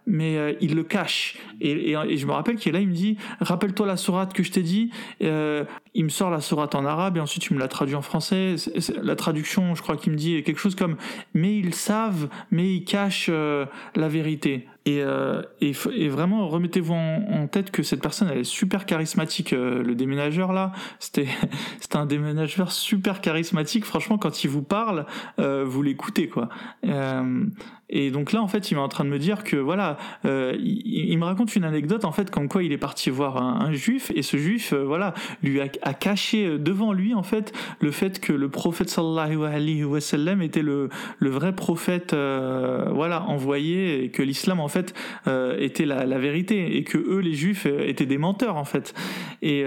mais 0.06 0.36
euh, 0.36 0.52
il 0.60 0.74
le 0.74 0.84
cache. 0.84 1.38
Et, 1.60 1.94
je 2.16 2.26
me 2.26 2.32
rappelle 2.32 2.56
qu'il 2.56 2.72
là, 2.72 2.80
il 2.80 2.88
me 2.88 2.94
dit, 2.94 3.16
rappelle-toi 3.40 3.86
la 3.86 3.96
sourate 3.96 4.32
que 4.32 4.42
je 4.42 4.52
t'ai 4.52 4.62
dit. 4.62 4.90
Euh, 5.22 5.64
il 5.94 6.04
me 6.04 6.08
sort 6.08 6.30
la 6.30 6.40
sourate 6.40 6.74
en 6.74 6.84
arabe 6.84 7.16
et 7.16 7.20
ensuite 7.20 7.42
tu 7.42 7.54
me 7.54 7.58
la 7.58 7.68
traduis 7.68 7.94
en 7.94 8.02
français. 8.02 8.56
la 9.02 9.16
traduction, 9.16 9.74
je 9.74 9.82
crois 9.82 9.96
qu'il 9.96 10.12
me 10.12 10.18
dit 10.18 10.42
quelque 10.42 10.58
chose 10.58 10.74
comme, 10.74 10.96
mais 11.32 11.56
ils 11.56 11.74
savent, 11.74 12.28
mais 12.50 12.74
ils 12.74 12.84
cachent 12.84 13.30
euh, 13.30 13.66
la 13.94 14.08
vérité. 14.08 14.68
Et, 14.86 15.00
euh, 15.00 15.40
et, 15.62 15.72
vraiment, 16.08 16.46
remettez-vous 16.46 16.92
en, 16.92 17.46
tête 17.46 17.70
que 17.70 17.82
cette 17.82 18.02
personne, 18.02 18.28
elle 18.30 18.40
est 18.40 18.44
super 18.44 18.84
charismatique. 18.84 19.52
le 19.52 19.94
déménageur 19.94 20.52
là, 20.52 20.72
c'était 20.98 21.26
c'était 21.80 21.96
un 21.96 22.04
déménageur 22.04 22.70
super 22.70 23.22
charismatique. 23.22 23.86
Franchement, 23.86 24.18
quand 24.18 24.44
il 24.44 24.50
vous 24.50 24.62
parle, 24.62 25.06
vous 25.38 25.82
l'écoutez 25.82 26.28
quoi. 26.28 26.50
Et 27.90 28.10
donc 28.10 28.32
là, 28.32 28.42
en 28.42 28.48
fait, 28.48 28.70
il 28.70 28.76
est 28.76 28.80
en 28.80 28.88
train 28.88 29.04
de 29.04 29.10
me 29.10 29.18
dire 29.18 29.44
que 29.44 29.56
voilà, 29.56 29.98
euh, 30.24 30.56
il, 30.58 31.16
me 31.18 31.24
raconte 31.24 31.54
une 31.54 31.64
anecdote 31.64 32.04
en 32.04 32.12
fait 32.12 32.30
comme 32.30 32.48
quoi 32.48 32.62
il 32.62 32.72
est 32.72 32.78
parti 32.78 33.10
voir 33.10 33.36
un, 33.36 33.72
juif 33.72 34.10
et 34.14 34.22
ce 34.22 34.36
juif, 34.36 34.72
euh, 34.72 34.84
voilà, 34.84 35.12
lui 35.42 35.60
a, 35.60 35.68
caché 35.68 36.46
euh, 36.46 36.58
devant 36.58 36.92
lui 36.92 37.14
en 37.14 37.22
fait 37.22 37.52
le 37.80 37.90
fait 37.90 38.20
que 38.20 38.32
le 38.32 38.48
prophète 38.48 38.88
sallallahu 38.88 39.44
alayhi 39.44 39.84
wa 39.84 40.00
sallam 40.00 40.40
était 40.40 40.62
le, 40.62 40.88
le 41.18 41.30
vrai 41.30 41.54
prophète, 41.54 42.14
voilà, 42.14 43.22
envoyé 43.24 44.04
et 44.04 44.10
que 44.10 44.22
l'islam 44.22 44.60
en 44.60 44.68
fait 44.68 44.94
était 45.58 45.86
la, 45.86 46.06
la, 46.06 46.18
vérité 46.18 46.76
et 46.76 46.84
que 46.84 46.98
eux 46.98 47.18
les 47.18 47.34
juifs 47.34 47.66
étaient 47.66 48.06
des 48.06 48.18
menteurs 48.18 48.56
en 48.56 48.64
fait. 48.64 48.94
Et 49.42 49.64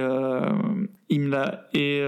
il 1.10 1.22
me 1.22 1.30
l'a 1.30 1.67
et 1.74 2.04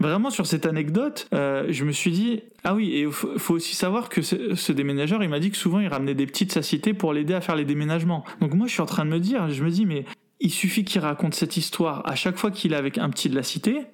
vraiment 0.00 0.30
sur 0.30 0.46
cette 0.46 0.66
anecdote, 0.66 1.28
je 1.32 1.84
me 1.84 1.92
suis 1.92 2.10
dit 2.10 2.42
ah 2.64 2.74
oui 2.74 2.94
et 2.94 3.10
faut, 3.10 3.54
aussi 3.54 3.76
savoir 3.76 4.08
que 4.08 4.22
ce, 4.22 4.54
ce 4.54 4.72
déménageur 4.72 5.22
il 5.22 5.28
m'a 5.28 5.38
dit 5.38 5.50
que 5.50 5.56
souvent 5.56 5.80
il 5.80 5.88
ramenait 5.88 6.14
des 6.14 6.26
petites 6.26 6.52
sacités 6.52 6.94
pour 6.94 7.12
l'aider 7.12 7.34
à 7.34 7.40
faire 7.40 7.56
les 7.56 7.64
déménagements. 7.64 8.24
Donc 8.40 8.54
moi 8.54 8.66
je 8.66 8.72
suis 8.72 8.82
en 8.82 8.86
train 8.86 9.04
de 9.04 9.10
me 9.10 9.20
dire, 9.20 9.50
je 9.50 9.62
me 9.62 9.70
dis 9.70 9.86
mais 9.86 10.04
il 10.40 10.50
suffit 10.50 10.84
qu'il 10.84 11.00
raconte 11.00 11.34
cette 11.34 11.56
histoire 11.56 12.02
à 12.08 12.14
chaque 12.14 12.36
fois 12.36 12.50
qu'il 12.50 12.72
est 12.72 12.76
avec 12.76 12.98
un 12.98 13.10
petit 13.10 13.28
de 13.28 13.36
la 13.36 13.42
cité, 13.42 13.86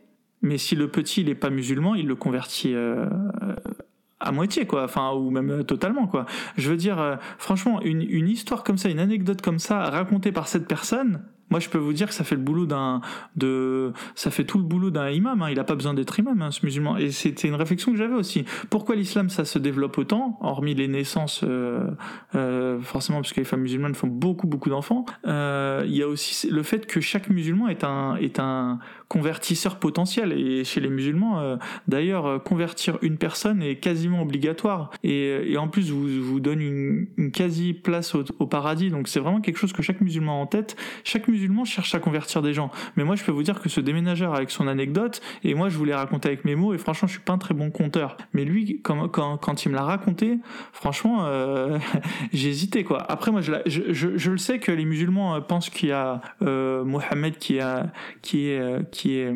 mais 0.42 0.58
si 0.58 0.76
le 0.76 0.88
petit 0.88 1.22
il 1.22 1.28
est 1.28 1.34
pas 1.34 1.50
musulman, 1.50 1.94
il 1.94 2.06
le 2.06 2.14
convertit 2.14 2.72
euh, 2.72 3.06
à 4.20 4.32
moitié 4.32 4.66
quoi, 4.66 4.84
enfin 4.84 5.12
ou 5.12 5.30
même 5.30 5.50
euh, 5.50 5.62
totalement 5.64 6.06
quoi. 6.06 6.24
Je 6.56 6.70
veux 6.70 6.76
dire 6.76 7.00
euh, 7.00 7.16
franchement 7.38 7.82
une, 7.82 8.02
une 8.02 8.28
histoire 8.28 8.62
comme 8.62 8.78
ça, 8.78 8.88
une 8.88 9.00
anecdote 9.00 9.42
comme 9.42 9.58
ça 9.58 9.90
racontée 9.90 10.32
par 10.32 10.46
cette 10.46 10.68
personne, 10.68 11.24
moi, 11.50 11.60
je 11.60 11.68
peux 11.68 11.78
vous 11.78 11.92
dire 11.92 12.08
que 12.08 12.14
ça 12.14 12.24
fait 12.24 12.34
le 12.34 12.40
boulot 12.40 12.66
d'un, 12.66 13.00
de, 13.36 13.92
ça 14.14 14.30
fait 14.30 14.44
tout 14.44 14.58
le 14.58 14.64
boulot 14.64 14.90
d'un 14.90 15.10
imam. 15.10 15.42
Hein. 15.42 15.50
Il 15.50 15.56
n'a 15.56 15.64
pas 15.64 15.76
besoin 15.76 15.94
d'être 15.94 16.18
imam, 16.18 16.42
hein, 16.42 16.50
ce 16.50 16.64
musulman. 16.64 16.96
Et 16.96 17.10
c'était 17.12 17.48
une 17.48 17.54
réflexion 17.54 17.92
que 17.92 17.98
j'avais 17.98 18.14
aussi. 18.14 18.44
Pourquoi 18.70 18.96
l'islam 18.96 19.30
ça 19.30 19.44
se 19.44 19.58
développe 19.58 19.96
autant, 19.98 20.38
hormis 20.40 20.74
les 20.74 20.88
naissances, 20.88 21.42
euh, 21.44 21.90
euh, 22.34 22.80
forcément 22.80 23.20
parce 23.20 23.32
que 23.32 23.40
les 23.40 23.44
femmes 23.44 23.60
musulmanes 23.60 23.94
font 23.94 24.08
beaucoup 24.08 24.46
beaucoup 24.46 24.70
d'enfants. 24.70 25.04
Euh, 25.26 25.84
il 25.86 25.96
y 25.96 26.02
a 26.02 26.08
aussi 26.08 26.48
le 26.50 26.62
fait 26.62 26.86
que 26.86 27.00
chaque 27.00 27.28
musulman 27.28 27.68
est 27.68 27.84
un 27.84 28.16
est 28.16 28.40
un 28.40 28.78
convertisseur 29.08 29.78
potentiel. 29.78 30.32
Et 30.32 30.64
chez 30.64 30.80
les 30.80 30.88
musulmans, 30.88 31.40
euh, 31.40 31.56
d'ailleurs, 31.88 32.26
euh, 32.26 32.38
convertir 32.38 32.98
une 33.02 33.18
personne 33.18 33.62
est 33.62 33.76
quasiment 33.76 34.22
obligatoire. 34.22 34.90
Et, 35.02 35.52
et 35.52 35.56
en 35.56 35.68
plus, 35.68 35.90
vous 35.90 36.22
vous 36.22 36.40
donne 36.40 36.60
une, 36.60 37.30
quasi 37.32 37.72
place 37.72 38.14
au, 38.14 38.46
paradis. 38.46 38.90
Donc 38.90 39.08
c'est 39.08 39.20
vraiment 39.20 39.40
quelque 39.40 39.58
chose 39.58 39.72
que 39.72 39.82
chaque 39.82 40.00
musulman 40.00 40.40
a 40.40 40.42
en 40.42 40.46
tête. 40.46 40.76
Chaque 41.04 41.28
musulman 41.28 41.64
cherche 41.64 41.94
à 41.94 41.98
convertir 41.98 42.42
des 42.42 42.52
gens. 42.52 42.70
Mais 42.96 43.04
moi, 43.04 43.16
je 43.16 43.24
peux 43.24 43.32
vous 43.32 43.42
dire 43.42 43.60
que 43.60 43.68
ce 43.68 43.80
déménageur 43.80 44.34
avec 44.34 44.50
son 44.50 44.68
anecdote, 44.68 45.20
et 45.44 45.54
moi, 45.54 45.68
je 45.68 45.76
voulais 45.76 45.94
raconter 45.94 46.28
avec 46.28 46.44
mes 46.44 46.54
mots, 46.54 46.74
et 46.74 46.78
franchement, 46.78 47.08
je 47.08 47.12
suis 47.14 47.22
pas 47.22 47.32
un 47.32 47.38
très 47.38 47.54
bon 47.54 47.70
conteur. 47.70 48.16
Mais 48.32 48.44
lui, 48.44 48.80
quand, 48.82 49.64
il 49.64 49.70
me 49.70 49.74
l'a 49.74 49.82
raconté, 49.82 50.38
franchement, 50.72 51.26
euh, 51.26 51.78
j'ai 52.32 52.48
hésité, 52.48 52.84
quoi. 52.84 52.98
Après, 53.10 53.30
moi, 53.30 53.40
je, 53.40 53.52
je, 53.66 54.16
je, 54.16 54.30
le 54.30 54.38
sais 54.38 54.58
que 54.58 54.72
les 54.72 54.84
musulmans 54.84 55.34
euh, 55.34 55.40
pensent 55.40 55.70
qu'il 55.70 55.88
y 55.88 55.92
a 55.92 56.20
euh, 56.42 56.84
Mohamed 56.84 57.38
qui, 57.38 57.60
a, 57.60 57.92
qui 58.22 58.48
est, 58.48 58.58
euh, 58.58 58.80
qui 58.96 59.18
est 59.18 59.32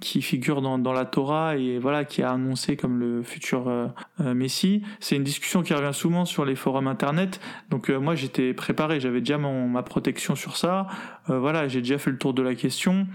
qui 0.00 0.22
figure 0.22 0.62
dans, 0.62 0.92
la 0.92 1.04
Torah 1.04 1.56
et 1.56 1.78
voilà 1.78 2.04
qui 2.04 2.22
a 2.22 2.32
annoncé 2.32 2.76
comme 2.76 2.98
le 2.98 3.22
futur 3.22 3.70
Messie. 4.18 4.82
C'est 4.98 5.14
une 5.14 5.22
discussion 5.22 5.62
qui 5.62 5.74
revient 5.74 5.94
souvent 5.94 6.24
sur 6.24 6.44
les 6.44 6.56
forums 6.56 6.88
internet. 6.88 7.38
Donc 7.70 7.88
moi 7.90 8.16
j'étais 8.16 8.52
préparé, 8.52 8.98
j'avais 8.98 9.20
déjà 9.20 9.38
mon, 9.38 9.68
ma 9.68 9.84
protection 9.84 10.34
sur 10.34 10.56
ça. 10.56 10.88
voilà, 11.28 11.68
j'ai 11.68 11.82
déjà 11.82 11.98
fait 11.98 12.10
le 12.10 12.18
tour 12.18 12.34
de 12.34 12.42
la 12.42 12.56
question. 12.56 13.06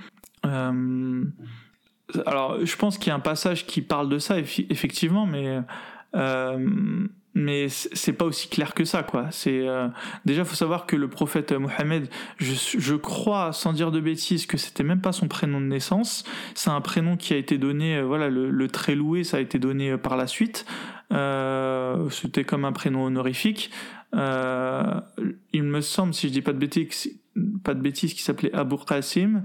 alors 0.43 1.03
je 2.63 2.75
pense 2.77 2.97
qu'il 2.97 3.07
y 3.07 3.12
a 3.12 3.15
un 3.15 3.19
passage 3.19 3.65
qui 3.65 3.81
parle 3.81 4.07
de 4.07 4.19
ça 4.19 4.38
effectivement, 4.39 5.25
mais 5.25 5.60
mais 7.38 7.67
c'est 7.69 8.13
pas 8.13 8.26
aussi 8.26 8.50
clair 8.50 8.73
que 8.73 8.84
ça 8.84 9.04
quoi. 9.04 9.28
C'est 9.30 9.67
euh, 9.67 9.88
déjà 10.26 10.43
faut 10.43 10.56
savoir 10.56 10.88
que 10.88 10.95
le 10.95 11.08
prophète 11.08 11.52
Mohammed 11.52 12.10
je, 12.38 12.54
je 12.78 12.95
crois 12.95 13.54
sans 13.54 13.73
dire 13.73 13.91
de 13.91 14.00
bêtises 14.00 14.47
que 14.47 14.58
c'était 14.58 14.84
même 14.84 15.02
pas 15.02 15.12
son 15.12 15.28
prénom 15.28 15.62
de 15.62 15.67
naissance. 15.67 16.23
C'est 16.56 16.71
un 16.71 16.82
prénom 16.82 17.15
qui 17.15 17.36
a 17.36 17.38
été 17.38 17.60
donné 17.60 17.97
euh, 17.97 18.06
voilà 18.06 18.30
le, 18.30 18.67
très 18.67 18.95
loué 18.95 19.23
ça 19.23 19.38
a 19.38 19.39
été 19.39 19.60
donné 19.60 19.91
euh, 19.91 19.97
par 19.97 20.17
la 20.17 20.26
suite. 20.26 20.65
C'était 22.10 22.43
comme 22.43 22.65
un 22.65 22.73
prénom 22.73 23.06
honorifique. 23.06 23.71
Il 24.13 25.63
me 25.63 25.82
semble 25.82 26.13
si 26.13 26.28
je 26.28 26.34
dis 26.34 26.41
pas 26.41 26.54
de 26.54 26.58
bêtises 26.58 27.19
pas 27.63 27.76
de 27.76 27.82
bêtises 27.82 28.15
qui 28.15 28.23
s'appelait 28.23 28.54
Abu 28.54 28.78
Qasim 28.78 29.43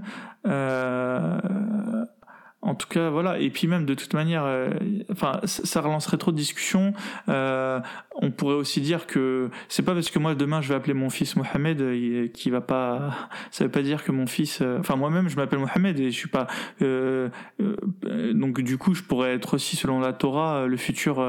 en 2.73 2.75
tout 2.75 2.87
cas, 2.87 3.11
voilà. 3.11 3.37
Et 3.37 3.51
puis 3.51 3.67
même 3.67 3.85
de 3.85 3.93
toute 3.93 4.15
manière, 4.15 4.45
euh, 4.45 4.71
enfin, 5.11 5.39
ça 5.43 5.79
relancerait 5.79 6.17
trop 6.17 6.31
de 6.31 6.37
discussions. 6.37 6.95
Euh, 7.29 7.79
on 8.15 8.31
pourrait 8.31 8.55
aussi 8.55 8.81
dire 8.81 9.05
que 9.05 9.51
c'est 9.69 9.83
pas 9.83 9.93
parce 9.93 10.09
que 10.09 10.17
moi 10.17 10.33
demain 10.33 10.59
je 10.61 10.69
vais 10.69 10.75
appeler 10.75 10.95
mon 10.95 11.11
fils 11.11 11.35
Mohamed 11.35 11.81
euh, 11.81 12.27
qui 12.29 12.49
va 12.49 12.61
pas. 12.61 13.29
Ça 13.51 13.63
veut 13.65 13.69
pas 13.69 13.83
dire 13.83 14.03
que 14.03 14.11
mon 14.11 14.25
fils. 14.25 14.63
Enfin, 14.79 14.95
moi-même 14.95 15.29
je 15.29 15.35
m'appelle 15.35 15.59
Mohamed 15.59 15.99
et 15.99 16.09
je 16.09 16.17
suis 16.17 16.29
pas. 16.29 16.47
donc 16.81 18.61
du 18.61 18.79
coup, 18.79 18.95
je 18.95 19.03
pourrais 19.03 19.35
être 19.35 19.53
aussi 19.53 19.75
selon 19.75 19.99
la 19.99 20.11
Torah 20.11 20.65
le 20.65 20.77
futur, 20.77 21.23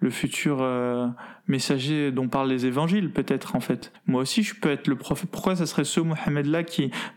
le 0.00 0.10
futur 0.10 0.62
messager 1.46 2.10
dont 2.10 2.28
parlent 2.28 2.48
les 2.48 2.66
évangiles, 2.66 3.10
peut-être 3.10 3.56
en 3.56 3.60
fait. 3.60 3.92
Moi 4.06 4.22
aussi, 4.22 4.42
je 4.42 4.54
peux 4.54 4.70
être 4.70 4.88
le 4.88 4.96
prophète. 4.96 5.30
Pourquoi 5.30 5.56
ça 5.56 5.66
serait 5.66 5.84
ce 5.84 6.00
Mohammed-là 6.00 6.62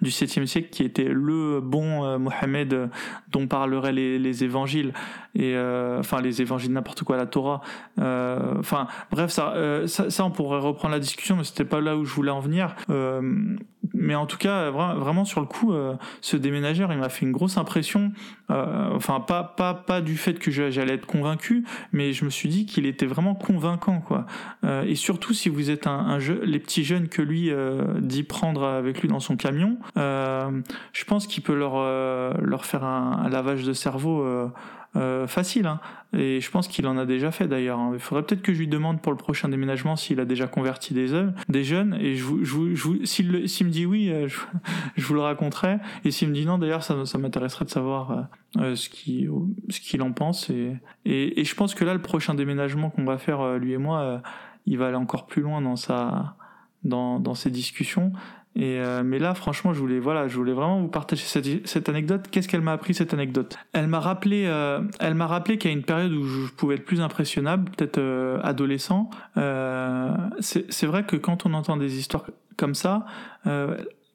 du 0.01 0.09
7e 0.09 0.45
siècle 0.45 0.69
qui 0.69 0.83
était 0.83 1.05
le 1.05 1.61
bon 1.61 2.03
euh, 2.03 2.17
Mohammed 2.17 2.73
euh, 2.73 2.87
dont 3.31 3.47
parleraient 3.47 3.93
les, 3.93 4.19
les 4.19 4.43
évangiles 4.43 4.93
et 5.35 5.55
euh, 5.55 5.99
enfin 5.99 6.21
les 6.21 6.41
évangiles 6.41 6.73
n'importe 6.73 7.03
quoi, 7.03 7.17
la 7.17 7.25
Torah. 7.25 7.61
Enfin 7.97 8.87
bref, 9.11 9.31
ça, 9.31 9.53
ça, 9.87 10.25
on 10.25 10.31
pourrait 10.31 10.59
reprendre 10.59 10.93
la 10.93 10.99
discussion, 10.99 11.37
mais 11.37 11.43
c'était 11.43 11.65
pas 11.65 11.81
là 11.81 11.95
où 11.95 12.05
je 12.05 12.13
voulais 12.13 12.31
en 12.31 12.39
venir 12.39 12.75
mais 13.93 14.15
en 14.15 14.25
tout 14.25 14.37
cas, 14.37 14.69
vraiment 14.69 15.25
sur 15.25 15.39
le 15.39 15.47
coup, 15.47 15.73
euh, 15.73 15.95
ce 16.21 16.37
déménageur, 16.37 16.91
il 16.91 16.99
m'a 16.99 17.09
fait 17.09 17.25
une 17.25 17.31
grosse 17.31 17.57
impression. 17.57 18.11
Euh, 18.49 18.89
enfin, 18.93 19.19
pas 19.19 19.43
pas 19.43 19.73
pas 19.73 20.01
du 20.01 20.17
fait 20.17 20.39
que 20.39 20.51
j'allais 20.51 20.93
être 20.93 21.05
convaincu, 21.05 21.65
mais 21.91 22.13
je 22.13 22.25
me 22.25 22.29
suis 22.29 22.49
dit 22.49 22.65
qu'il 22.65 22.85
était 22.85 23.05
vraiment 23.05 23.35
convaincant, 23.35 23.99
quoi. 23.99 24.16
Euh, 24.63 24.84
et 24.84 24.95
surtout 24.95 25.34
si 25.34 25.49
vous 25.49 25.69
êtes 25.69 25.88
un, 25.88 26.17
les 26.43 26.60
petits 26.60 26.84
jeunes 26.84 27.08
que 27.08 27.21
lui 27.21 27.51
dit 27.99 28.23
prendre 28.23 28.63
avec 28.63 29.01
lui 29.01 29.08
dans 29.08 29.19
son 29.19 29.36
camion, 29.36 29.77
je 29.95 31.03
pense 31.06 31.27
qu'il 31.27 31.43
peut 31.43 31.56
leur 31.56 31.77
leur 32.41 32.65
faire 32.65 32.84
un, 32.84 33.30
lavage 33.30 33.63
de 33.63 33.73
cerveau 33.73 34.51
euh, 34.95 35.28
facile. 35.28 35.67
Hein. 35.67 35.80
Et 36.13 36.39
je 36.41 36.50
pense 36.50 36.67
qu'il 36.67 36.88
en 36.88 36.97
a 36.97 37.06
déjà 37.06 37.32
fait 37.32 37.47
d'ailleurs. 37.47 37.78
Hein. 37.78 37.91
Il 37.93 38.00
faudrait 38.00 38.23
peut-être 38.23 38.41
que 38.41 38.54
je 38.54 38.60
lui 38.60 38.67
demande 38.67 39.02
pour 39.02 39.12
le 39.12 39.17
prochain 39.17 39.50
déménagement 39.50 39.95
s'il 39.95 40.19
a 40.19 40.26
déjà 40.26 40.47
converti 40.47 40.93
des, 40.93 41.28
des 41.50 41.63
jeunes. 41.63 41.95
Et 42.00 42.15
je, 42.15 42.26
je, 42.43 43.06
s'il, 43.06 43.32
me 43.32 43.69
dit 43.69 43.86
oui, 43.86 44.10
euh, 44.10 44.28
je, 44.28 45.06
vous 45.06 45.13
le 45.13 45.21
raconterai. 45.21 45.78
Et 46.06 46.12
s'il 46.12 46.30
me 46.30 46.34
dit 46.34 46.45
non, 46.45 46.58
d'ailleurs, 46.58 46.84
ça, 46.84 47.06
ça 47.06 47.17
m'intéresserait 47.17 47.65
de 47.65 47.69
savoir 47.69 48.30
euh, 48.58 48.76
ce, 48.76 48.89
qu'il, 48.89 49.30
ce 49.69 49.80
qu'il 49.82 50.02
en 50.02 50.13
pense. 50.13 50.50
Et, 50.50 50.78
et, 51.06 51.43
je 51.43 51.56
pense 51.56 51.76
que 51.76 51.84
là, 51.84 51.93
le 51.93 52.02
prochain 52.02 52.34
déménagement 52.34 52.89
qu'on 52.89 53.06
va 53.06 53.17
faire, 53.17 53.58
lui 53.58 53.73
et 53.73 53.78
moi, 53.78 54.21
il 54.65 54.78
va 54.78 54.88
aller 54.88 54.95
encore 54.95 55.28
plus 55.28 55.41
loin 55.41 55.62
dans, 55.62 55.76
sa, 55.76 56.36
dans, 56.84 57.19
dans 57.19 57.36
ses 57.36 57.52
discussions. 57.52 58.13
Euh, 58.60 59.04
mais 59.04 59.20
là, 59.20 59.34
franchement, 59.36 59.74
je 59.74 59.80
voulais, 59.80 60.00
voilà, 60.00 60.28
je 60.28 60.36
voulais 60.36 60.54
vraiment 60.54 60.82
vous 60.82 60.88
partager 60.88 61.24
cette, 61.24 61.89
anecdote. 61.89 62.28
Qu'est-ce 62.32 62.48
qu'elle 62.48 62.62
m'a 62.62 62.74
appris 62.74 62.93
cette 62.93 63.13
anecdote? 63.13 63.58
Elle 63.74 63.88
m'a 63.88 64.00
rappelé, 64.00 64.46
euh, 64.48 64.82
elle 65.00 65.13
m'a 65.13 65.28
rappelé 65.28 65.58
qu'il 65.58 65.70
y 65.70 65.74
a 65.74 65.78
une 65.78 65.84
période 65.84 66.12
où 66.12 66.24
je 66.24 66.52
pouvais 66.54 66.76
être 66.76 66.86
plus 66.86 67.02
impressionnable, 67.02 67.70
peut-être 67.72 68.00
euh, 68.00 68.39
adolescent. 68.43 69.10
c'est 70.39 70.86
vrai 70.86 71.06
que 71.06 71.15
quand 71.15 71.46
on 71.46 71.54
entend 71.54 71.78
des 71.78 72.00
histoires 72.00 72.26
comme 72.58 72.74
ça, 72.74 73.06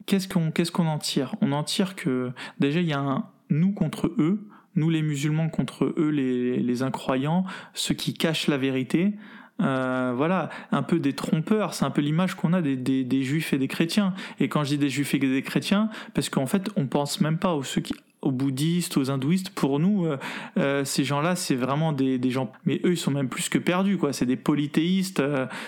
qu'est-ce 0.07 0.29
qu'on 0.29 0.51
qu'est-ce 0.51 0.73
en 0.81 0.99
tire? 0.99 1.37
On 1.41 1.53
en 1.53 1.63
tire 1.63 1.95
que 1.95 2.31
déjà 2.59 2.81
il 2.81 2.87
y 2.87 2.93
a 2.93 2.99
un 2.99 3.27
nous 3.51 3.73
contre 3.73 4.09
eux, 4.19 4.49
nous 4.75 4.91
les 4.91 5.03
musulmans 5.03 5.49
contre 5.49 5.95
eux 5.97 6.09
les, 6.09 6.57
les 6.57 6.83
incroyants, 6.83 7.45
ceux 7.75 7.95
qui 7.95 8.15
cachent 8.15 8.49
la 8.49 8.57
vérité. 8.57 9.15
Euh, 9.61 10.13
voilà, 10.17 10.49
un 10.73 10.83
peu 10.83 10.99
des 10.99 11.13
trompeurs, 11.13 11.75
c'est 11.75 11.85
un 11.85 11.91
peu 11.91 12.01
l'image 12.01 12.35
qu'on 12.35 12.53
a 12.53 12.63
des, 12.63 12.77
des, 12.77 13.23
juifs 13.23 13.53
et 13.53 13.59
des 13.59 13.69
chrétiens. 13.69 14.15
Et 14.41 14.49
quand 14.49 14.65
je 14.65 14.71
dis 14.71 14.79
des 14.79 14.89
juifs 14.89 15.15
et 15.15 15.19
des 15.19 15.43
chrétiens, 15.43 15.89
parce 16.15 16.29
qu'en 16.29 16.47
fait, 16.47 16.71
on 16.77 16.87
pense 16.87 17.21
même 17.21 17.39
pas 17.39 17.55
aux 17.55 17.63
ceux 17.63 17.81
qui 17.81 17.95
aux 18.23 18.31
bouddhistes, 18.31 18.97
aux 18.99 19.11
hindouistes, 19.11 19.51
pour 19.51 19.81
nous, 19.81 20.07
euh, 20.07 20.17
euh 20.57 20.85
ces 20.85 21.03
gens-là, 21.03 21.35
c'est 21.35 21.57
vraiment 21.57 21.93
des, 21.93 22.19
des, 22.19 22.31
gens. 22.31 22.53
Mais 22.65 22.81
eux, 22.85 22.93
ils 22.93 22.97
sont 22.97 23.11
même 23.11 23.29
plus 23.29 23.49
que 23.49 23.59
perdus, 23.59 23.99
quoi. 23.99 24.13
C'est 24.13 24.27
des 24.27 24.37
polythéistes. 24.37 25.21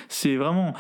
C'est 0.09 0.37
vraiment 0.37 0.75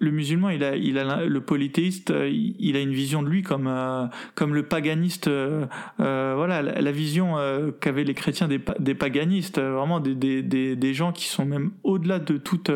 le 0.00 0.10
musulman, 0.10 0.50
il 0.50 0.62
a, 0.62 0.76
il 0.76 0.98
a 0.98 1.24
le 1.24 1.40
polythéiste, 1.40 2.10
euh, 2.10 2.30
il 2.30 2.76
a 2.76 2.80
une 2.80 2.92
vision 2.92 3.22
de 3.22 3.28
lui 3.28 3.42
comme 3.42 3.66
euh, 3.66 4.06
comme 4.34 4.54
le 4.54 4.62
paganiste. 4.62 5.28
Euh, 5.28 5.66
voilà, 5.98 6.62
la, 6.62 6.92
vision 6.92 7.36
qu'avaient 7.80 8.04
les 8.04 8.14
chrétiens 8.14 8.48
des, 8.48 8.60
des 8.78 8.94
paganistes, 8.94 9.60
vraiment 9.60 10.00
des, 10.00 10.14
des, 10.14 10.76
des, 10.76 10.94
gens 10.94 11.12
qui 11.12 11.26
sont 11.26 11.44
même 11.44 11.70
au-delà 11.84 12.18
de 12.18 12.36
toute 12.36 12.70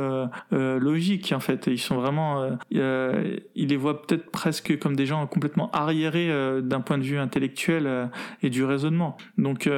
logique 0.51 1.33
en 1.35 1.41
fait. 1.41 1.67
Ils 1.67 1.79
sont 1.79 1.97
vraiment, 1.97 2.59
il 2.71 3.33
les 3.55 3.77
voit 3.77 4.03
peut-être 4.03 4.31
presque 4.31 4.79
comme 4.79 4.95
des 4.97 5.07
gens 5.07 5.27
complètement 5.27 5.71
arriérés 5.73 6.31
d'un 6.63 6.81
point 6.81 6.99
de 6.99 7.05
vue 7.05 7.19
intellectuel 7.19 8.11
et 8.43 8.51
du 8.51 8.65
raisonnement. 8.65 9.17
Donc 9.39 9.69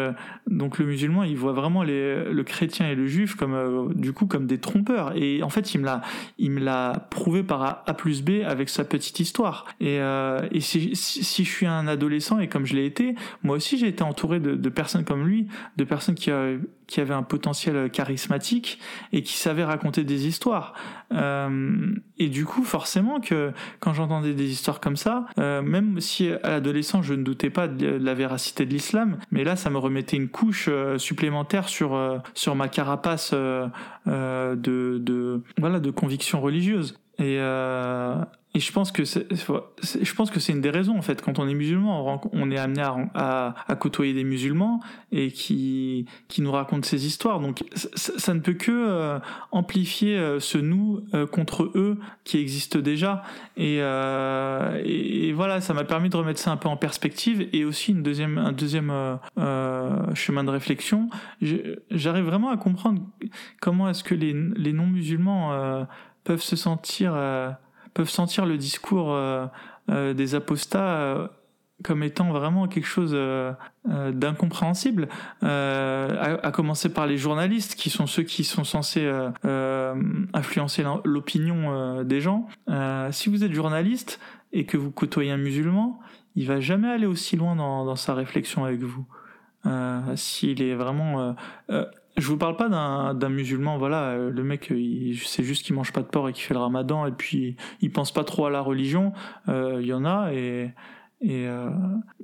donc 0.46 0.78
le 0.78 0.86
musulman, 0.86 1.22
il 1.22 1.36
voit 1.36 1.52
vraiment 1.52 1.84
le 1.84 2.42
chrétien 2.42 2.88
et 2.88 2.94
le 2.94 3.06
juif 3.06 3.34
comme 3.36 3.94
du 3.94 4.12
coup 4.12 4.26
comme 4.26 4.46
des 4.46 4.58
trompeurs. 4.58 5.16
Et 5.16 5.42
en 5.42 5.50
fait, 5.50 5.74
il 5.74 5.80
me 5.80 5.86
l'a 5.86 6.02
il 6.38 6.50
me 6.50 6.60
l'a 6.60 7.06
prouvé 7.10 7.33
par 7.42 7.84
A, 7.86 7.94
plus 7.94 8.22
B 8.22 8.42
avec 8.46 8.68
sa 8.68 8.84
petite 8.84 9.20
histoire. 9.20 9.66
Et, 9.80 10.00
euh, 10.00 10.48
si, 10.60 10.94
je 10.94 11.50
suis 11.50 11.66
un 11.66 11.86
adolescent 11.86 12.38
et 12.38 12.48
comme 12.48 12.66
je 12.66 12.74
l'ai 12.74 12.86
été, 12.86 13.14
moi 13.42 13.56
aussi 13.56 13.78
j'ai 13.78 13.88
été 13.88 14.02
entouré 14.02 14.40
de, 14.40 14.68
personnes 14.68 15.04
comme 15.04 15.26
lui, 15.26 15.48
de 15.76 15.84
personnes 15.84 16.14
qui, 16.14 16.30
euh, 16.30 16.58
qui 16.86 17.00
avaient 17.00 17.14
un 17.14 17.22
potentiel 17.22 17.90
charismatique 17.90 18.78
et 19.12 19.22
qui 19.22 19.34
savaient 19.34 19.64
raconter 19.64 20.04
des 20.04 20.26
histoires. 20.26 20.74
Euh, 21.12 21.94
et 22.18 22.28
du 22.28 22.44
coup, 22.44 22.64
forcément 22.64 23.20
que 23.20 23.52
quand 23.80 23.94
j'entendais 23.94 24.34
des 24.34 24.50
histoires 24.50 24.80
comme 24.80 24.96
ça, 24.96 25.26
euh, 25.38 25.62
même 25.62 26.00
si 26.00 26.30
à 26.42 26.50
l'adolescent 26.50 27.02
je 27.02 27.14
ne 27.14 27.22
doutais 27.22 27.50
pas 27.50 27.68
de 27.68 27.86
la 27.86 28.14
véracité 28.14 28.66
de 28.66 28.70
l'islam, 28.70 29.18
mais 29.30 29.44
là 29.44 29.56
ça 29.56 29.70
me 29.70 29.78
remettait 29.78 30.16
une 30.16 30.28
couche 30.28 30.68
euh, 30.68 30.98
supplémentaire 30.98 31.68
sur 31.68 31.94
sur 32.34 32.54
ma 32.54 32.68
carapace 32.68 33.32
de 33.32 33.70
voilà 35.58 35.80
de 35.80 35.90
conviction 35.90 36.40
religieuse. 36.40 36.98
Et, 37.18 37.38
euh, 37.38 38.24
et 38.56 38.60
je 38.60 38.70
pense 38.70 38.92
que 38.92 39.04
c'est, 39.04 39.26
je 39.34 40.14
pense 40.14 40.30
que 40.30 40.38
c'est 40.38 40.52
une 40.52 40.60
des 40.60 40.70
raisons 40.70 40.96
en 40.96 41.02
fait. 41.02 41.20
Quand 41.20 41.40
on 41.40 41.48
est 41.48 41.54
musulman, 41.54 42.20
on, 42.32 42.50
est 42.52 42.56
amené 42.56 42.82
à, 42.82 43.54
à, 43.66 43.74
côtoyer 43.74 44.14
des 44.14 44.22
musulmans 44.22 44.78
et 45.10 45.32
qui 45.32 46.06
qui 46.28 46.40
nous 46.40 46.52
racontent 46.52 46.86
ces 46.86 47.04
histoires. 47.04 47.40
Donc 47.40 47.64
ça, 47.74 48.32
ne 48.32 48.38
peut 48.38 48.52
que 48.52 48.70
euh, 48.70 49.18
amplifier 49.50 50.16
euh, 50.16 50.38
ce 50.38 50.58
nous 50.58 51.00
euh, 51.14 51.26
contre 51.26 51.72
eux 51.74 51.98
qui 52.22 52.38
existe 52.38 52.76
déjà. 52.76 53.24
Et, 53.56 53.78
et, 53.78 55.32
voilà, 55.32 55.60
ça 55.60 55.74
m'a 55.74 55.82
permis 55.82 56.08
de 56.08 56.16
remettre 56.16 56.38
ça 56.38 56.52
un 56.52 56.56
peu 56.56 56.68
en 56.68 56.76
perspective 56.76 57.48
et 57.52 57.64
aussi 57.64 57.90
une 57.90 58.04
deuxième 58.04 58.38
un 58.38 58.52
deuxième 58.52 58.92
chemin 60.14 60.44
de 60.44 60.50
réflexion. 60.50 61.08
J'arrive 61.90 62.24
vraiment 62.24 62.50
à 62.50 62.56
comprendre 62.56 63.02
comment 63.60 63.88
est-ce 63.88 64.04
que 64.04 64.14
les 64.14 64.32
les 64.32 64.72
non 64.72 64.86
musulmans 64.86 65.86
peuvent 66.24 66.42
se 66.42 66.56
sentir 66.56 67.14
peuvent 67.94 68.10
sentir 68.10 68.44
le 68.44 68.58
discours 68.58 69.12
euh, 69.12 69.46
euh, 69.88 70.12
des 70.12 70.34
apostats 70.34 70.96
euh, 70.96 71.28
comme 71.82 72.02
étant 72.02 72.32
vraiment 72.32 72.68
quelque 72.68 72.86
chose 72.86 73.18
d'incompréhensible, 73.84 75.08
à, 75.42 76.50
commencer 76.52 76.88
par 76.88 77.06
les 77.06 77.18
journalistes, 77.18 77.74
qui 77.74 77.90
sont 77.90 78.06
ceux 78.06 78.22
qui 78.22 78.44
sont 78.44 78.62
censés 78.62 79.10
influencer 80.32 80.84
l'opinion 81.04 82.04
des 82.04 82.20
gens. 82.20 82.46
si 83.10 83.28
vous 83.28 83.42
êtes 83.42 83.52
journaliste 83.52 84.20
et 84.52 84.64
que 84.64 84.78
vous 84.78 84.92
côtoyez 84.92 85.32
un 85.32 85.36
musulman, 85.36 85.98
il 86.36 86.46
va 86.46 86.60
jamais 86.60 86.88
aller 86.88 87.06
aussi 87.06 87.36
loin 87.36 87.56
dans, 87.56 87.84
dans 87.84 87.96
sa 87.96 88.14
réflexion 88.14 88.64
avec 88.64 88.80
vous. 88.80 89.04
S'il 90.14 90.62
est 90.62 90.76
vraiment 90.76 91.34
je 92.16 92.26
vous 92.26 92.36
parle 92.36 92.56
pas 92.56 92.68
d'un 92.68 93.28
musulman, 93.28 93.78
voilà, 93.78 94.10
euh, 94.10 94.30
le 94.30 94.44
mec, 94.44 94.72
c'est 95.24 95.42
juste 95.42 95.64
qu'il 95.64 95.74
mange 95.74 95.92
pas 95.92 96.02
de 96.02 96.06
porc 96.06 96.28
et 96.28 96.32
qu'il 96.32 96.44
fait 96.44 96.54
le 96.54 96.60
ramadan 96.60 97.06
et 97.06 97.12
puis 97.12 97.56
il 97.80 97.90
pense 97.90 98.12
pas 98.12 98.24
trop 98.24 98.46
à 98.46 98.50
la 98.50 98.60
religion. 98.60 99.12
Euh, 99.48 99.78
il 99.80 99.86
y 99.86 99.92
en 99.92 100.04
a 100.04 100.32
et, 100.32 100.72
Et 101.20 101.48
euh, 101.48 101.70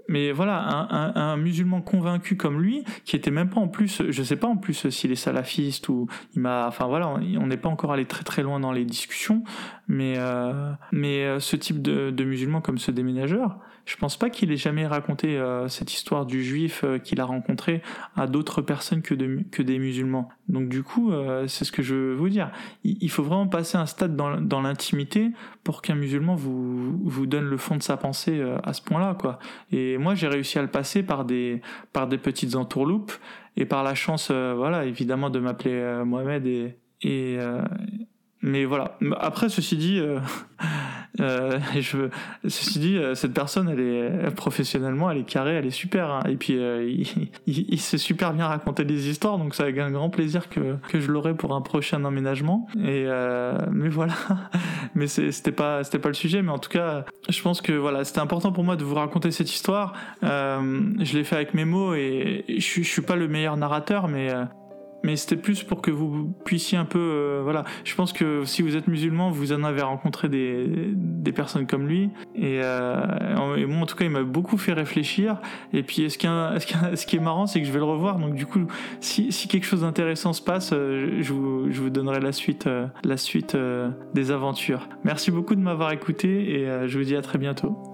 mais 0.08 0.30
voilà, 0.30 0.58
un, 0.90 1.14
un, 1.14 1.36
musulman 1.38 1.80
convaincu 1.80 2.36
comme 2.36 2.60
lui, 2.60 2.84
qui 3.04 3.16
était 3.16 3.30
même 3.30 3.48
pas 3.48 3.60
en 3.60 3.68
plus, 3.68 4.02
je 4.06 4.22
sais 4.22 4.36
pas 4.36 4.48
en 4.48 4.58
plus 4.58 4.90
s'il 4.90 5.10
est 5.10 5.16
salafiste 5.16 5.88
ou 5.88 6.06
il 6.34 6.42
m'a, 6.42 6.66
enfin 6.66 6.86
voilà, 6.86 7.08
on 7.08 7.46
n'est 7.46 7.56
pas 7.56 7.70
encore 7.70 7.92
allé 7.92 8.04
très 8.04 8.24
très 8.24 8.42
loin 8.42 8.60
dans 8.60 8.72
les 8.72 8.84
discussions, 8.84 9.42
mais 9.88 10.14
euh, 10.18 10.72
mais 10.92 11.24
euh, 11.24 11.40
ce 11.40 11.56
type 11.56 11.80
de, 11.80 12.10
de 12.10 12.24
musulman 12.24 12.60
comme 12.60 12.76
ce 12.76 12.90
déménageur, 12.90 13.58
je 13.90 13.96
pense 13.96 14.16
pas 14.16 14.30
qu'il 14.30 14.52
ait 14.52 14.56
jamais 14.56 14.86
raconté 14.86 15.36
euh, 15.36 15.66
cette 15.66 15.92
histoire 15.92 16.24
du 16.24 16.44
juif 16.44 16.82
euh, 16.84 16.98
qu'il 16.98 17.20
a 17.20 17.24
rencontré 17.24 17.82
à 18.14 18.28
d'autres 18.28 18.62
personnes 18.62 19.02
que, 19.02 19.14
de, 19.14 19.40
que 19.50 19.62
des 19.62 19.80
musulmans. 19.80 20.28
Donc 20.48 20.68
du 20.68 20.84
coup, 20.84 21.10
euh, 21.10 21.48
c'est 21.48 21.64
ce 21.64 21.72
que 21.72 21.82
je 21.82 21.96
veux 21.96 22.14
vous 22.14 22.28
dire. 22.28 22.52
Il, 22.84 23.10
faut 23.10 23.24
vraiment 23.24 23.48
passer 23.48 23.78
un 23.78 23.86
stade 23.86 24.14
dans, 24.14 24.40
dans 24.40 24.60
l'intimité 24.60 25.32
pour 25.64 25.82
qu'un 25.82 25.96
musulman 25.96 26.36
vous, 26.36 27.00
vous 27.02 27.26
donne 27.26 27.46
le 27.46 27.56
fond 27.56 27.76
de 27.76 27.82
sa 27.82 27.96
pensée 27.96 28.40
à 28.62 28.72
ce 28.74 28.80
point-là, 28.80 29.16
quoi. 29.18 29.40
Et 29.72 29.98
moi, 29.98 30.14
j'ai 30.14 30.28
réussi 30.28 30.60
à 30.60 30.62
le 30.62 30.68
passer 30.68 31.02
par 31.02 31.24
des, 31.24 31.60
par 31.92 32.06
des 32.06 32.18
petites 32.18 32.54
entourloupes 32.54 33.12
et 33.56 33.64
par 33.64 33.82
la 33.82 33.96
chance, 33.96 34.30
voilà, 34.30 34.84
évidemment, 34.84 35.30
de 35.30 35.40
m'appeler 35.40 36.02
Mohamed 36.04 36.46
et, 36.46 36.76
et 37.02 37.38
mais 38.42 38.64
voilà. 38.64 38.98
Après, 39.20 39.48
ceci 39.48 39.76
dit, 39.76 40.00
Euh, 41.20 41.58
je, 41.80 42.08
ceci 42.44 42.78
dit, 42.78 42.96
euh, 42.96 43.14
cette 43.14 43.34
personne, 43.34 43.68
elle 43.68 43.80
est 43.80 44.34
professionnellement, 44.34 45.10
elle 45.10 45.18
est 45.18 45.24
carrée, 45.24 45.54
elle 45.54 45.66
est 45.66 45.70
super. 45.70 46.10
Hein. 46.10 46.22
Et 46.28 46.36
puis, 46.36 46.56
euh, 46.56 46.88
il, 47.46 47.46
il, 47.46 47.80
sait 47.80 47.98
super 47.98 48.32
bien 48.32 48.46
raconter 48.46 48.84
des 48.84 49.08
histoires, 49.08 49.38
donc 49.38 49.54
ça 49.54 49.64
avec 49.64 49.78
un 49.78 49.90
grand 49.90 50.10
plaisir 50.10 50.48
que, 50.48 50.76
que 50.88 51.00
je 51.00 51.10
l'aurai 51.10 51.34
pour 51.34 51.54
un 51.54 51.60
prochain 51.60 52.04
emménagement. 52.04 52.66
Et 52.76 53.06
mais 53.70 53.88
voilà. 53.88 54.14
mais 54.94 55.06
c'était 55.06 55.52
pas 55.52 55.84
c'était 55.84 55.98
pas 55.98 56.08
le 56.08 56.14
sujet. 56.14 56.42
Mais 56.42 56.50
en 56.50 56.58
tout 56.58 56.70
cas, 56.70 57.04
je 57.28 57.42
pense 57.42 57.60
que 57.60 57.72
voilà, 57.72 58.04
c'était 58.04 58.20
important 58.20 58.52
pour 58.52 58.64
moi 58.64 58.76
de 58.76 58.84
vous 58.84 58.94
raconter 58.94 59.30
cette 59.30 59.50
histoire. 59.50 59.94
je 60.22 61.16
l'ai 61.16 61.24
fait 61.24 61.36
avec 61.36 61.54
mes 61.54 61.64
mots 61.64 61.94
et 61.94 62.44
je, 62.48 62.82
je 62.82 62.88
suis 62.88 63.02
pas 63.02 63.16
le 63.16 63.28
meilleur 63.28 63.56
narrateur, 63.56 64.08
mais 64.08 64.30
mais 65.02 65.16
c'était 65.16 65.36
plus 65.36 65.62
pour 65.62 65.82
que 65.82 65.90
vous 65.90 66.32
puissiez 66.44 66.78
un 66.78 66.84
peu 66.84 66.98
euh, 66.98 67.40
voilà. 67.42 67.64
Je 67.84 67.94
pense 67.94 68.12
que 68.12 68.44
si 68.44 68.62
vous 68.62 68.76
êtes 68.76 68.88
musulman 68.88 69.30
vous 69.30 69.52
en 69.52 69.64
avez 69.64 69.82
rencontré 69.82 70.28
des, 70.28 70.66
des 70.94 71.32
personnes 71.32 71.66
comme 71.66 71.86
lui. 71.86 72.10
Et, 72.34 72.60
euh, 72.62 73.56
et 73.56 73.66
moi 73.66 73.82
en 73.82 73.86
tout 73.86 73.96
cas 73.96 74.04
il 74.04 74.10
m'a 74.10 74.22
beaucoup 74.22 74.58
fait 74.58 74.72
réfléchir. 74.72 75.40
Et 75.72 75.82
puis 75.82 76.10
ce 76.10 76.18
qui 76.18 76.26
est, 76.26 76.96
ce 76.96 77.06
qui 77.06 77.16
est 77.16 77.20
marrant 77.20 77.46
c'est 77.46 77.60
que 77.60 77.66
je 77.66 77.72
vais 77.72 77.78
le 77.78 77.84
revoir. 77.84 78.18
Donc 78.18 78.34
du 78.34 78.46
coup 78.46 78.66
si, 79.00 79.32
si 79.32 79.48
quelque 79.48 79.66
chose 79.66 79.82
d'intéressant 79.82 80.32
se 80.32 80.42
passe 80.42 80.70
euh, 80.72 81.18
je 81.20 81.32
vous, 81.32 81.70
je 81.70 81.80
vous 81.80 81.90
donnerai 81.90 82.20
la 82.20 82.32
suite 82.32 82.66
euh, 82.66 82.86
la 83.04 83.16
suite 83.16 83.56
des 84.14 84.30
aventures. 84.30 84.88
Merci 85.04 85.30
beaucoup 85.30 85.54
de 85.54 85.60
m'avoir 85.60 85.92
écouté 85.92 86.60
et 86.60 86.88
je 86.88 86.98
vous 86.98 87.04
dis 87.04 87.16
à 87.16 87.22
très 87.22 87.38
bientôt 87.38 87.89